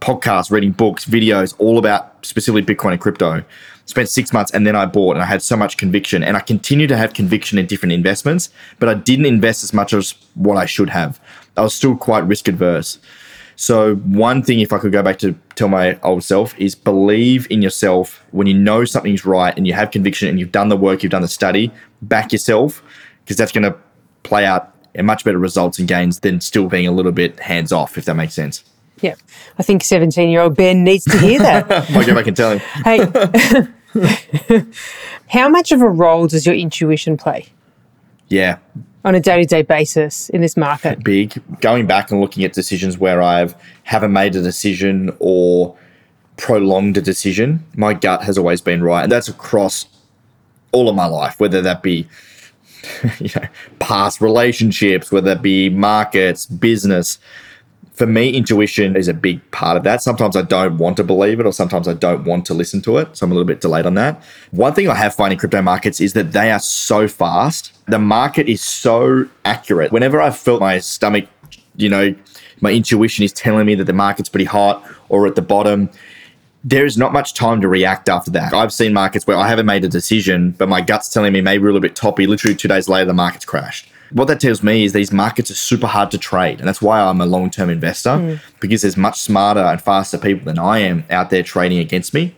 podcasts, 0.00 0.50
reading 0.50 0.72
books, 0.72 1.04
videos, 1.04 1.54
all 1.58 1.78
about 1.78 2.24
specifically 2.24 2.62
Bitcoin 2.62 2.92
and 2.92 3.00
crypto. 3.00 3.42
Spent 3.86 4.08
six 4.08 4.32
months 4.32 4.52
and 4.52 4.66
then 4.66 4.76
I 4.76 4.86
bought 4.86 5.16
and 5.16 5.22
I 5.22 5.26
had 5.26 5.42
so 5.42 5.56
much 5.56 5.76
conviction. 5.76 6.22
And 6.22 6.36
I 6.36 6.40
continue 6.40 6.86
to 6.86 6.96
have 6.96 7.14
conviction 7.14 7.58
in 7.58 7.66
different 7.66 7.92
investments, 7.92 8.50
but 8.78 8.88
I 8.88 8.94
didn't 8.94 9.26
invest 9.26 9.64
as 9.64 9.72
much 9.72 9.92
as 9.92 10.14
what 10.34 10.56
I 10.56 10.66
should 10.66 10.90
have. 10.90 11.20
I 11.56 11.62
was 11.62 11.74
still 11.74 11.96
quite 11.96 12.20
risk 12.26 12.48
adverse. 12.48 12.98
So, 13.56 13.96
one 13.96 14.44
thing, 14.44 14.60
if 14.60 14.72
I 14.72 14.78
could 14.78 14.92
go 14.92 15.02
back 15.02 15.18
to 15.18 15.34
tell 15.56 15.66
my 15.66 15.98
old 16.02 16.22
self, 16.22 16.56
is 16.60 16.76
believe 16.76 17.48
in 17.50 17.60
yourself 17.60 18.24
when 18.30 18.46
you 18.46 18.54
know 18.54 18.84
something's 18.84 19.24
right 19.24 19.52
and 19.56 19.66
you 19.66 19.72
have 19.72 19.90
conviction 19.90 20.28
and 20.28 20.38
you've 20.38 20.52
done 20.52 20.68
the 20.68 20.76
work, 20.76 21.02
you've 21.02 21.10
done 21.10 21.22
the 21.22 21.28
study, 21.28 21.72
back 22.00 22.32
yourself, 22.32 22.84
because 23.24 23.36
that's 23.36 23.50
going 23.50 23.64
to 23.64 23.76
play 24.28 24.44
out 24.44 24.74
in 24.94 25.06
much 25.06 25.24
better 25.24 25.38
results 25.38 25.78
and 25.78 25.88
gains 25.88 26.20
than 26.20 26.40
still 26.40 26.68
being 26.68 26.86
a 26.86 26.92
little 26.92 27.12
bit 27.12 27.38
hands 27.40 27.72
off, 27.72 27.96
if 27.98 28.04
that 28.04 28.14
makes 28.14 28.34
sense. 28.34 28.62
Yeah. 29.00 29.14
I 29.58 29.62
think 29.62 29.82
17 29.84 30.28
year 30.28 30.40
old 30.40 30.56
Ben 30.56 30.84
needs 30.84 31.04
to 31.04 31.18
hear 31.18 31.38
that. 31.40 31.70
I'll 31.90 32.06
go 32.06 32.14
back 32.14 32.26
and 32.26 32.36
tell 32.36 32.58
him. 32.58 32.58
hey, 32.84 34.62
how 35.28 35.48
much 35.48 35.72
of 35.72 35.80
a 35.80 35.88
role 35.88 36.26
does 36.26 36.44
your 36.46 36.54
intuition 36.54 37.16
play 37.16 37.46
Yeah, 38.28 38.58
on 39.04 39.14
a 39.14 39.20
day 39.20 39.40
to 39.40 39.44
day 39.46 39.62
basis 39.62 40.28
in 40.30 40.40
this 40.40 40.56
market? 40.56 41.02
big. 41.04 41.40
Going 41.60 41.86
back 41.86 42.10
and 42.10 42.20
looking 42.20 42.44
at 42.44 42.52
decisions 42.52 42.98
where 42.98 43.22
I've 43.22 43.54
haven't 43.84 44.12
made 44.12 44.34
a 44.36 44.42
decision 44.42 45.14
or 45.20 45.76
prolonged 46.36 46.96
a 46.96 47.00
decision, 47.00 47.64
my 47.76 47.94
gut 47.94 48.22
has 48.24 48.36
always 48.36 48.60
been 48.60 48.82
right, 48.82 49.02
and 49.04 49.12
that's 49.12 49.28
across 49.28 49.86
all 50.72 50.88
of 50.88 50.94
my 50.96 51.06
life, 51.06 51.38
whether 51.40 51.62
that 51.62 51.82
be 51.82 52.06
you 53.18 53.30
know 53.36 53.46
past 53.78 54.20
relationships, 54.20 55.10
whether 55.12 55.32
it 55.32 55.42
be 55.42 55.68
markets, 55.68 56.46
business. 56.46 57.18
For 57.94 58.06
me, 58.06 58.30
intuition 58.30 58.94
is 58.94 59.08
a 59.08 59.14
big 59.14 59.50
part 59.50 59.76
of 59.76 59.82
that. 59.82 60.02
Sometimes 60.02 60.36
I 60.36 60.42
don't 60.42 60.78
want 60.78 60.96
to 60.98 61.04
believe 61.04 61.40
it, 61.40 61.46
or 61.46 61.52
sometimes 61.52 61.88
I 61.88 61.94
don't 61.94 62.24
want 62.24 62.46
to 62.46 62.54
listen 62.54 62.80
to 62.82 62.98
it. 62.98 63.16
So 63.16 63.24
I'm 63.24 63.32
a 63.32 63.34
little 63.34 63.44
bit 63.46 63.60
delayed 63.60 63.86
on 63.86 63.94
that. 63.94 64.22
One 64.52 64.72
thing 64.72 64.88
I 64.88 64.94
have 64.94 65.16
found 65.16 65.32
in 65.32 65.38
crypto 65.38 65.60
markets 65.62 66.00
is 66.00 66.12
that 66.12 66.30
they 66.30 66.52
are 66.52 66.60
so 66.60 67.08
fast. 67.08 67.72
The 67.86 67.98
market 67.98 68.48
is 68.48 68.62
so 68.62 69.28
accurate. 69.44 69.90
Whenever 69.90 70.20
I 70.20 70.30
felt 70.30 70.60
my 70.60 70.78
stomach, 70.78 71.26
you 71.76 71.88
know, 71.88 72.14
my 72.60 72.70
intuition 72.70 73.24
is 73.24 73.32
telling 73.32 73.66
me 73.66 73.74
that 73.74 73.84
the 73.84 73.92
market's 73.92 74.28
pretty 74.28 74.44
hot 74.44 74.84
or 75.08 75.26
at 75.26 75.34
the 75.34 75.42
bottom, 75.42 75.90
there 76.64 76.84
is 76.84 76.98
not 76.98 77.12
much 77.12 77.34
time 77.34 77.60
to 77.60 77.68
react 77.68 78.08
after 78.08 78.30
that. 78.32 78.52
I've 78.52 78.72
seen 78.72 78.92
markets 78.92 79.26
where 79.26 79.36
I 79.36 79.48
haven't 79.48 79.66
made 79.66 79.84
a 79.84 79.88
decision, 79.88 80.52
but 80.52 80.68
my 80.68 80.80
gut's 80.80 81.08
telling 81.08 81.32
me 81.32 81.40
maybe 81.40 81.62
we're 81.62 81.70
a 81.70 81.72
little 81.72 81.80
bit 81.80 81.96
toppy. 81.96 82.26
Literally 82.26 82.56
two 82.56 82.68
days 82.68 82.88
later, 82.88 83.06
the 83.06 83.14
market's 83.14 83.44
crashed. 83.44 83.88
What 84.10 84.26
that 84.28 84.40
tells 84.40 84.62
me 84.62 84.84
is 84.84 84.92
these 84.92 85.12
markets 85.12 85.50
are 85.50 85.54
super 85.54 85.86
hard 85.86 86.10
to 86.12 86.18
trade. 86.18 86.58
And 86.58 86.66
that's 86.66 86.80
why 86.80 87.00
I'm 87.00 87.20
a 87.20 87.26
long 87.26 87.50
term 87.50 87.70
investor 87.70 88.18
hmm. 88.18 88.34
because 88.60 88.82
there's 88.82 88.96
much 88.96 89.20
smarter 89.20 89.60
and 89.60 89.80
faster 89.80 90.18
people 90.18 90.46
than 90.46 90.58
I 90.58 90.78
am 90.80 91.04
out 91.10 91.30
there 91.30 91.42
trading 91.42 91.78
against 91.78 92.14
me. 92.14 92.34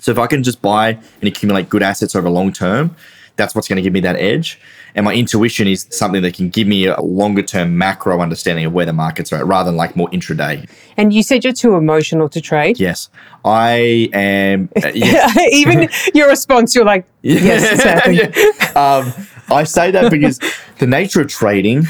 So 0.00 0.10
if 0.10 0.18
I 0.18 0.26
can 0.26 0.42
just 0.42 0.60
buy 0.60 0.98
and 1.20 1.24
accumulate 1.24 1.68
good 1.68 1.82
assets 1.82 2.14
over 2.14 2.28
long 2.28 2.52
term, 2.52 2.96
that's 3.36 3.54
what's 3.54 3.68
going 3.68 3.76
to 3.76 3.82
give 3.82 3.92
me 3.92 4.00
that 4.00 4.16
edge. 4.16 4.58
And 4.94 5.04
my 5.04 5.14
intuition 5.14 5.68
is 5.68 5.86
something 5.90 6.22
that 6.22 6.34
can 6.34 6.48
give 6.48 6.66
me 6.66 6.86
a 6.86 7.00
longer 7.00 7.42
term 7.42 7.76
macro 7.76 8.20
understanding 8.20 8.64
of 8.64 8.72
where 8.72 8.86
the 8.86 8.92
markets 8.92 9.32
are 9.32 9.36
at 9.36 9.46
rather 9.46 9.70
than 9.70 9.76
like 9.76 9.94
more 9.94 10.08
intraday. 10.10 10.68
And 10.96 11.12
you 11.12 11.22
said 11.22 11.44
you're 11.44 11.52
too 11.52 11.74
emotional 11.74 12.28
to 12.30 12.40
trade. 12.40 12.80
Yes, 12.80 13.10
I 13.44 14.08
am. 14.12 14.70
uh, 14.82 14.88
yeah. 14.94 15.32
Even 15.52 15.88
your 16.14 16.28
response, 16.28 16.74
you're 16.74 16.84
like, 16.84 17.06
yes, 17.22 17.72
it's 17.72 17.82
happening. 17.82 18.32
Yeah. 18.34 18.72
Um, 18.74 19.12
I 19.50 19.64
say 19.64 19.90
that 19.90 20.10
because 20.10 20.40
the 20.78 20.86
nature 20.86 21.20
of 21.20 21.28
trading, 21.28 21.84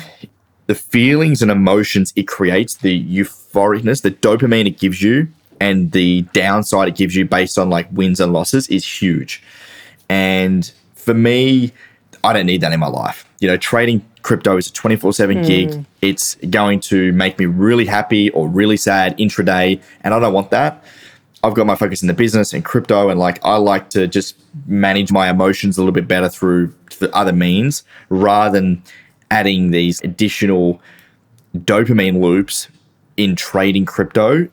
the 0.67 0.75
feelings 0.75 1.43
and 1.43 1.51
emotions 1.51 2.13
it 2.17 2.27
creates, 2.27 2.75
the 2.77 3.05
euphoricness, 3.07 4.03
the 4.03 4.11
dopamine 4.11 4.67
it 4.67 4.79
gives 4.79 5.01
you, 5.01 5.29
and 5.61 5.93
the 5.93 6.23
downside 6.33 6.89
it 6.89 6.97
gives 6.97 7.15
you 7.15 7.25
based 7.25 7.57
on 7.57 7.71
like 7.71 7.89
wins 7.93 8.21
and 8.21 8.33
losses 8.33 8.69
is 8.69 8.85
huge. 8.85 9.43
And 10.09 10.71
for 11.07 11.15
me, 11.15 11.73
I 12.25 12.33
don't 12.33 12.47
need 12.47 12.61
that 12.63 12.73
in 12.73 12.81
my 12.81 12.89
life. 12.89 13.25
You 13.39 13.47
know, 13.47 13.57
trading 13.57 14.05
crypto 14.23 14.57
is 14.57 14.67
a 14.67 14.73
24 14.73 15.13
7 15.13 15.37
hmm. 15.37 15.43
gig. 15.45 15.85
It's 16.03 16.35
going 16.51 16.81
to 16.81 17.13
make 17.13 17.39
me 17.39 17.47
really 17.47 17.87
happy 17.87 18.31
or 18.31 18.49
really 18.49 18.77
sad 18.77 19.17
intraday. 19.17 19.81
And 20.03 20.13
I 20.13 20.19
don't 20.19 20.35
want 20.35 20.51
that. 20.51 20.85
I've 21.45 21.55
got 21.55 21.65
my 21.65 21.77
focus 21.77 22.03
in 22.03 22.09
the 22.09 22.15
business 22.15 22.53
and 22.53 22.65
crypto, 22.65 23.09
and 23.09 23.21
like 23.21 23.39
I 23.45 23.57
like 23.57 23.89
to 23.91 24.09
just 24.09 24.35
manage 24.67 25.13
my 25.13 25.31
emotions 25.31 25.79
a 25.79 25.81
little 25.81 25.93
bit 25.93 26.09
better 26.09 26.29
through 26.29 26.75
the 26.99 27.15
other 27.15 27.33
means 27.33 27.85
rather 28.09 28.59
than 28.59 28.83
adding 29.31 29.71
these 29.71 30.01
additional 30.01 30.81
dopamine 31.57 32.21
loops 32.21 32.67
in 33.17 33.37
trading 33.37 33.85
crypto. 33.85 34.49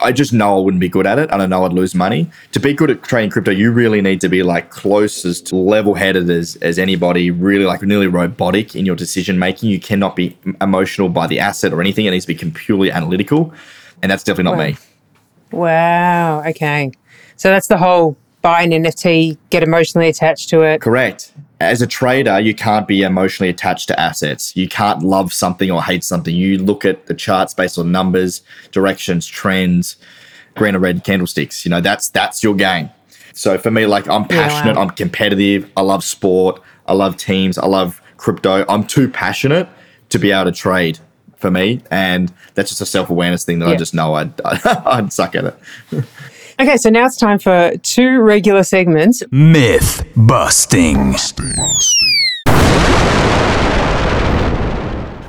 I 0.00 0.10
just 0.10 0.32
know 0.32 0.58
I 0.58 0.60
wouldn't 0.60 0.80
be 0.80 0.88
good 0.88 1.06
at 1.06 1.18
it. 1.18 1.30
and 1.30 1.40
I 1.40 1.46
know 1.46 1.64
I'd 1.64 1.72
lose 1.72 1.94
money. 1.94 2.28
To 2.52 2.60
be 2.60 2.74
good 2.74 2.90
at 2.90 3.02
trading 3.02 3.30
crypto, 3.30 3.52
you 3.52 3.70
really 3.70 4.00
need 4.00 4.20
to 4.22 4.28
be 4.28 4.42
like 4.42 4.70
closest 4.70 5.52
level 5.52 5.94
headed 5.94 6.28
as, 6.28 6.56
as 6.56 6.78
anybody, 6.78 7.30
really 7.30 7.64
like 7.64 7.80
nearly 7.82 8.08
robotic 8.08 8.74
in 8.74 8.84
your 8.84 8.96
decision 8.96 9.38
making. 9.38 9.70
You 9.70 9.78
cannot 9.78 10.16
be 10.16 10.36
emotional 10.60 11.08
by 11.08 11.26
the 11.28 11.38
asset 11.38 11.72
or 11.72 11.80
anything. 11.80 12.06
It 12.06 12.10
needs 12.10 12.26
to 12.26 12.34
be 12.34 12.50
purely 12.50 12.90
analytical. 12.90 13.54
And 14.02 14.10
that's 14.10 14.24
definitely 14.24 14.50
not 14.50 14.58
Wow. 14.58 14.66
me. 14.66 14.76
Wow. 15.52 16.42
Okay. 16.48 16.90
So 17.36 17.48
that's 17.50 17.68
the 17.68 17.78
whole 17.78 18.16
buy 18.42 18.62
an 18.62 18.70
NFT, 18.70 19.36
get 19.50 19.62
emotionally 19.62 20.08
attached 20.08 20.48
to 20.50 20.62
it. 20.62 20.80
Correct. 20.80 21.32
As 21.60 21.82
a 21.82 21.86
trader, 21.86 22.40
you 22.40 22.54
can't 22.54 22.88
be 22.88 23.02
emotionally 23.02 23.50
attached 23.50 23.88
to 23.88 24.00
assets. 24.00 24.56
You 24.56 24.66
can't 24.66 25.02
love 25.02 25.30
something 25.32 25.70
or 25.70 25.82
hate 25.82 26.02
something. 26.02 26.34
You 26.34 26.56
look 26.58 26.86
at 26.86 27.04
the 27.06 27.14
charts 27.14 27.52
based 27.52 27.78
on 27.78 27.92
numbers, 27.92 28.40
directions, 28.72 29.26
trends, 29.26 29.96
green 30.56 30.74
or 30.74 30.78
red 30.78 31.04
candlesticks. 31.04 31.64
You 31.66 31.70
know, 31.70 31.80
that's 31.82 32.08
that's 32.08 32.42
your 32.42 32.54
game. 32.54 32.88
So 33.34 33.58
for 33.58 33.70
me, 33.70 33.86
like 33.86 34.08
I'm 34.08 34.22
Yeah, 34.22 34.48
passionate, 34.48 34.76
wow. 34.76 34.82
I'm 34.82 34.90
competitive, 34.90 35.70
I 35.76 35.82
love 35.82 36.02
sport, 36.02 36.60
I 36.86 36.94
love 36.94 37.16
teams, 37.16 37.58
I 37.58 37.66
love 37.66 38.00
crypto. 38.16 38.64
I'm 38.68 38.84
too 38.84 39.08
passionate 39.08 39.68
to 40.08 40.18
be 40.18 40.32
able 40.32 40.46
to 40.50 40.52
trade 40.52 40.98
for 41.36 41.50
me. 41.50 41.82
And 41.90 42.32
that's 42.54 42.70
just 42.70 42.80
a 42.80 42.86
self-awareness 42.86 43.44
thing 43.44 43.60
that 43.60 43.68
I 43.68 43.76
just 43.76 43.94
know 43.94 44.14
I'd 44.14 44.40
I'd 44.44 45.12
suck 45.12 45.34
at 45.34 45.44
it. 45.44 45.54
Okay, 46.60 46.76
so 46.76 46.90
now 46.90 47.06
it's 47.06 47.16
time 47.16 47.38
for 47.38 47.72
two 47.82 48.20
regular 48.20 48.62
segments. 48.62 49.22
Myth 49.30 50.06
busting. 50.14 51.14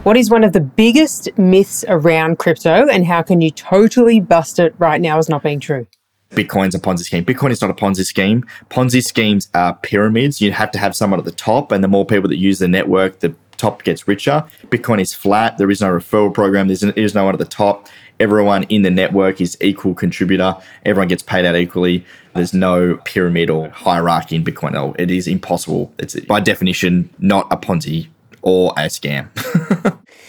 What 0.03 0.17
is 0.17 0.29
one 0.29 0.43
of 0.43 0.51
the 0.51 0.59
biggest 0.59 1.29
myths 1.37 1.85
around 1.87 2.37
crypto, 2.37 2.85
and 2.89 3.05
how 3.05 3.21
can 3.21 3.39
you 3.39 3.49
totally 3.49 4.19
bust 4.19 4.59
it 4.59 4.75
right 4.77 4.99
now 4.99 5.19
as 5.19 5.29
not 5.29 5.41
being 5.41 5.61
true? 5.61 5.87
Bitcoin's 6.31 6.75
a 6.75 6.79
Ponzi 6.79 7.03
scheme. 7.03 7.23
Bitcoin 7.23 7.51
is 7.51 7.61
not 7.61 7.69
a 7.69 7.75
Ponzi 7.75 8.03
scheme. 8.03 8.43
Ponzi 8.69 9.01
schemes 9.01 9.47
are 9.53 9.75
pyramids. 9.75 10.41
You 10.41 10.51
have 10.51 10.71
to 10.71 10.79
have 10.79 10.97
someone 10.97 11.17
at 11.17 11.25
the 11.25 11.31
top, 11.31 11.71
and 11.71 11.81
the 11.81 11.87
more 11.87 12.05
people 12.05 12.27
that 12.27 12.39
use 12.39 12.59
the 12.59 12.67
network, 12.67 13.19
the 13.19 13.33
top 13.61 13.83
gets 13.83 14.07
richer. 14.07 14.43
Bitcoin 14.67 14.99
is 14.99 15.13
flat. 15.13 15.57
There 15.57 15.69
is 15.69 15.79
no 15.79 15.87
referral 15.87 16.33
program. 16.33 16.67
There's 16.67 16.81
there 16.81 16.91
is 16.97 17.15
no 17.15 17.23
one 17.23 17.35
at 17.35 17.39
the 17.39 17.45
top. 17.45 17.87
Everyone 18.21 18.63
in 18.63 18.83
the 18.83 18.91
network 18.91 19.41
is 19.41 19.57
equal 19.61 19.95
contributor. 19.95 20.55
Everyone 20.85 21.07
gets 21.07 21.23
paid 21.23 21.43
out 21.43 21.55
equally. 21.55 22.05
There's 22.35 22.53
no 22.53 22.97
pyramid 23.03 23.49
or 23.49 23.69
hierarchy 23.69 24.35
in 24.35 24.43
Bitcoin. 24.43 24.73
No, 24.73 24.95
it 24.99 25.09
is 25.09 25.27
impossible. 25.27 25.91
It's 25.97 26.19
by 26.21 26.39
definition 26.39 27.09
not 27.17 27.47
a 27.49 27.57
Ponzi 27.57 28.09
or 28.43 28.73
a 28.77 28.81
scam. 28.81 29.27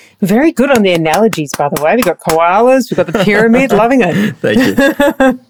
Very 0.21 0.53
good 0.53 0.71
on 0.71 0.83
the 0.83 0.93
analogies, 0.95 1.53
by 1.53 1.69
the 1.69 1.83
way. 1.83 1.97
We've 1.97 2.05
got 2.05 2.19
koalas, 2.21 2.91
we've 2.91 2.97
got 2.97 3.09
the 3.09 3.25
pyramid, 3.25 3.73
loving 3.83 4.01
it. 4.03 4.37
Thank 4.37 4.59
you. 4.59 5.41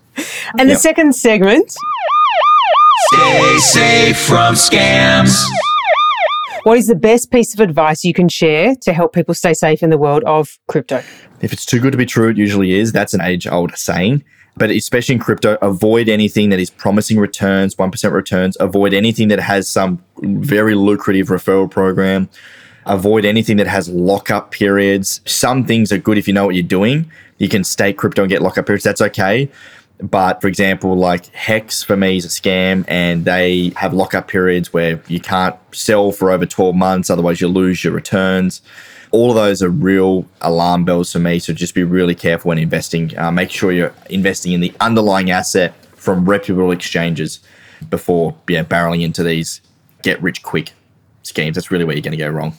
And 0.59 0.69
the 0.69 0.75
second 0.75 1.15
segment, 1.15 1.75
Stay 3.15 3.59
safe 3.59 4.19
from 4.19 4.55
scams. 4.55 5.43
What 6.65 6.79
is 6.79 6.87
the 6.87 6.95
best 6.95 7.31
piece 7.31 7.55
of 7.55 7.61
advice 7.61 8.05
you 8.05 8.15
can 8.15 8.29
share 8.29 8.75
to 8.83 8.93
help 8.93 9.13
people 9.13 9.35
stay 9.35 9.55
safe 9.55 9.83
in 9.83 9.91
the 9.91 9.99
world 9.99 10.23
of 10.25 10.59
crypto? 10.69 11.03
If 11.41 11.53
it's 11.53 11.67
too 11.67 11.81
good 11.81 11.93
to 11.93 11.99
be 11.99 12.07
true, 12.07 12.31
it 12.31 12.37
usually 12.37 12.73
is. 12.73 12.93
That's 12.93 13.15
an 13.15 13.21
age 13.21 13.47
old 13.47 13.77
saying. 13.77 14.25
But 14.57 14.71
especially 14.71 15.15
in 15.15 15.21
crypto, 15.21 15.57
avoid 15.63 16.09
anything 16.09 16.51
that 16.51 16.61
is 16.61 16.71
promising 16.71 17.19
returns, 17.19 17.75
1% 17.75 18.13
returns. 18.13 18.57
Avoid 18.61 18.93
anything 18.93 19.29
that 19.29 19.41
has 19.41 19.69
some 19.69 20.03
very 20.19 20.75
lucrative 20.75 21.29
referral 21.29 21.71
program. 21.71 22.29
Avoid 22.85 23.25
anything 23.25 23.57
that 23.57 23.67
has 23.67 23.89
lockup 23.89 24.51
periods. 24.51 25.21
Some 25.25 25.65
things 25.65 25.91
are 25.91 25.99
good 25.99 26.19
if 26.19 26.29
you 26.29 26.35
know 26.35 26.45
what 26.45 26.55
you're 26.55 26.65
doing. 26.65 27.11
You 27.39 27.49
can 27.49 27.65
stake 27.65 27.97
crypto 27.97 28.23
and 28.23 28.31
get 28.31 28.43
lockup 28.43 28.67
periods. 28.67 28.85
That's 28.85 29.01
okay. 29.01 29.51
But 30.03 30.41
for 30.41 30.49
example, 30.49 30.97
like 30.97 31.27
Hex 31.27 31.83
for 31.83 31.97
me 31.97 32.17
is 32.17 32.25
a 32.25 32.29
scam 32.29 32.85
and 32.89 33.25
they 33.25 33.73
have 33.77 33.95
lockup 33.95 34.27
periods 34.27 34.73
where 34.73 35.01
you 35.07 35.21
can't 35.21 35.57
sell 35.71 36.11
for 36.11 36.31
over 36.31 36.45
12 36.45 36.75
months, 36.75 37.09
otherwise, 37.09 37.41
you 37.41 37.49
lose 37.49 37.85
your 37.85 37.93
returns. 37.93 38.63
All 39.13 39.31
of 39.31 39.37
those 39.37 39.63
are 39.63 39.69
real 39.69 40.27
alarm 40.41 40.85
bells 40.85 41.13
for 41.13 41.21
me. 41.21 41.39
So 41.39 41.53
just 41.53 41.75
be 41.75 41.85
really 41.85 42.15
careful 42.17 42.49
when 42.49 42.59
investing. 42.59 43.17
Uh, 43.17 43.31
make 43.31 43.51
sure 43.51 43.71
you're 43.71 43.95
investing 44.11 44.53
in 44.53 44.61
the 44.61 44.75
underlying 44.81 45.31
asset 45.31 45.75
from 45.95 46.29
reputable 46.29 46.73
exchanges 46.73 47.39
before 47.89 48.35
yeah, 48.49 48.65
barreling 48.65 49.03
into 49.03 49.23
these 49.23 49.61
get 50.03 50.21
rich 50.21 50.43
quick 50.43 50.73
schemes. 51.23 51.55
That's 51.55 51.71
really 51.71 51.85
where 51.85 51.95
you're 51.95 52.03
going 52.03 52.13
to 52.13 52.17
go 52.17 52.29
wrong. 52.29 52.57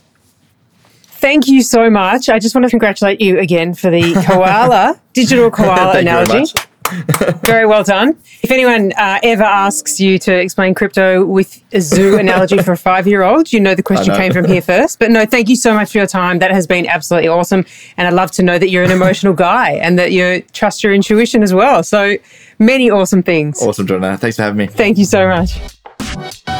Thank 1.24 1.48
you 1.48 1.62
so 1.62 1.90
much. 1.90 2.30
I 2.30 2.40
just 2.40 2.56
want 2.56 2.66
to 2.66 2.70
congratulate 2.70 3.20
you 3.20 3.40
again 3.40 3.74
for 3.74 3.90
the 3.90 4.14
koala, 4.28 5.02
digital 5.14 5.50
koala 5.52 5.94
Thank 5.94 6.08
you 6.08 6.12
very 6.12 6.26
analogy. 6.26 6.54
Very 7.44 7.66
well 7.66 7.84
done. 7.84 8.18
If 8.42 8.52
anyone 8.52 8.92
uh, 8.94 9.20
ever 9.24 9.44
asks 9.44 10.00
you 10.00 10.20
to 10.20 10.34
explain 10.34 10.74
crypto 10.74 11.26
with 11.26 11.64
a 11.74 11.82
zoo 11.82 12.18
analogy 12.18 12.58
for 12.60 12.74
a 12.74 12.78
five 12.78 13.08
year 13.08 13.24
old, 13.24 13.52
you 13.52 13.60
know 13.60 13.76
the 13.76 13.84
question 13.84 14.14
know. 14.14 14.20
came 14.20 14.32
from 14.32 14.46
here 14.46 14.62
first. 14.62 15.00
But 15.00 15.12
no, 15.12 15.26
thank 15.26 15.50
you 15.50 15.56
so 15.56 15.74
much 15.74 15.92
for 15.92 15.98
your 15.98 16.08
time. 16.08 16.40
That 16.40 16.52
has 16.52 16.68
been 16.68 16.86
absolutely 16.88 17.30
awesome. 17.30 17.66
And 17.98 18.08
I'd 18.08 18.14
love 18.14 18.32
to 18.32 18.44
know 18.44 18.58
that 18.60 18.70
you're 18.70 18.84
an 18.84 18.92
emotional 18.92 19.34
guy 19.34 19.72
and 19.72 19.98
that 19.98 20.12
you 20.12 20.42
trust 20.54 20.84
your 20.84 20.94
intuition 20.94 21.44
as 21.44 21.54
well. 21.54 21.84
So 21.84 22.18
many 22.60 22.90
awesome 22.90 23.24
things. 23.24 23.62
Awesome, 23.62 23.88
Jonah. 23.88 24.18
Thanks 24.18 24.38
for 24.38 24.44
having 24.44 24.58
me. 24.58 24.68
Thank 24.68 24.98
you 24.98 25.06
so 25.06 25.28
much. 25.28 26.53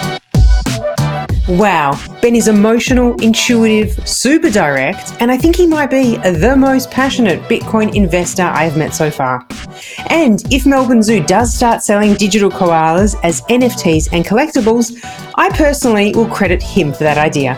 Wow, 1.48 2.00
Ben 2.22 2.38
is 2.38 2.48
emotional, 2.48 3.22
intuitive, 3.22 4.08
super 4.08 4.50
direct, 4.50 5.14
and 5.20 5.30
I 5.30 5.36
think 5.36 5.58
he 5.58 5.68
might 5.68 5.90
be 5.90 6.16
the 6.16 6.56
most 6.58 6.90
passionate 6.90 7.42
Bitcoin 7.50 7.94
investor 7.94 8.44
I 8.44 8.64
have 8.64 8.78
met 8.78 8.94
so 8.94 9.12
far. 9.12 9.46
And 10.08 10.42
if 10.54 10.66
Melbourne 10.66 11.04
Zoo 11.04 11.22
does 11.22 11.54
start 11.54 11.84
selling 11.84 12.14
digital 12.14 12.50
koalas 12.50 13.20
as 13.24 13.42
NFTs 13.42 14.14
and 14.14 14.24
collectibles, 14.24 14.98
I 15.36 15.50
personally 15.50 16.14
will 16.16 16.30
credit 16.30 16.64
him 16.64 16.94
for 16.94 17.04
that 17.04 17.18
idea. 17.18 17.56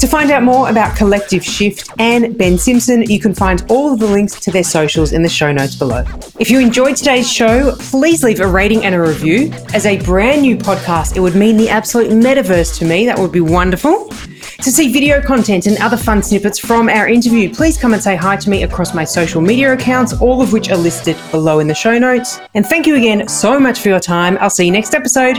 To 0.00 0.06
find 0.06 0.30
out 0.30 0.42
more 0.42 0.70
about 0.70 0.96
Collective 0.96 1.44
Shift 1.44 1.90
and 1.98 2.38
Ben 2.38 2.56
Simpson, 2.56 3.02
you 3.02 3.20
can 3.20 3.34
find 3.34 3.62
all 3.68 3.92
of 3.92 3.98
the 4.00 4.06
links 4.06 4.40
to 4.40 4.50
their 4.50 4.64
socials 4.64 5.12
in 5.12 5.22
the 5.22 5.28
show 5.28 5.52
notes 5.52 5.74
below. 5.74 6.06
If 6.38 6.50
you 6.50 6.58
enjoyed 6.58 6.96
today's 6.96 7.30
show, 7.30 7.76
please 7.78 8.24
leave 8.24 8.40
a 8.40 8.46
rating 8.46 8.82
and 8.86 8.94
a 8.94 9.00
review. 9.00 9.52
As 9.74 9.84
a 9.84 9.98
brand 9.98 10.40
new 10.40 10.56
podcast, 10.56 11.16
it 11.16 11.20
would 11.20 11.36
mean 11.36 11.58
the 11.58 11.68
absolute 11.68 12.12
metaverse 12.12 12.78
to 12.78 12.86
me. 12.86 13.04
That 13.04 13.18
would 13.18 13.30
be 13.30 13.42
wonderful. 13.42 14.08
To 14.08 14.70
see 14.70 14.90
video 14.90 15.20
content 15.20 15.66
and 15.66 15.76
other 15.82 15.98
fun 15.98 16.22
snippets 16.22 16.58
from 16.58 16.88
our 16.88 17.06
interview, 17.06 17.54
please 17.54 17.76
come 17.76 17.92
and 17.92 18.02
say 18.02 18.16
hi 18.16 18.36
to 18.36 18.48
me 18.48 18.62
across 18.62 18.94
my 18.94 19.04
social 19.04 19.42
media 19.42 19.74
accounts, 19.74 20.18
all 20.18 20.40
of 20.40 20.54
which 20.54 20.70
are 20.70 20.78
listed 20.78 21.18
below 21.30 21.58
in 21.58 21.68
the 21.68 21.74
show 21.74 21.98
notes. 21.98 22.40
And 22.54 22.64
thank 22.66 22.86
you 22.86 22.96
again 22.96 23.28
so 23.28 23.60
much 23.60 23.80
for 23.80 23.90
your 23.90 24.00
time. 24.00 24.38
I'll 24.40 24.48
see 24.48 24.64
you 24.64 24.72
next 24.72 24.94
episode. 24.94 25.38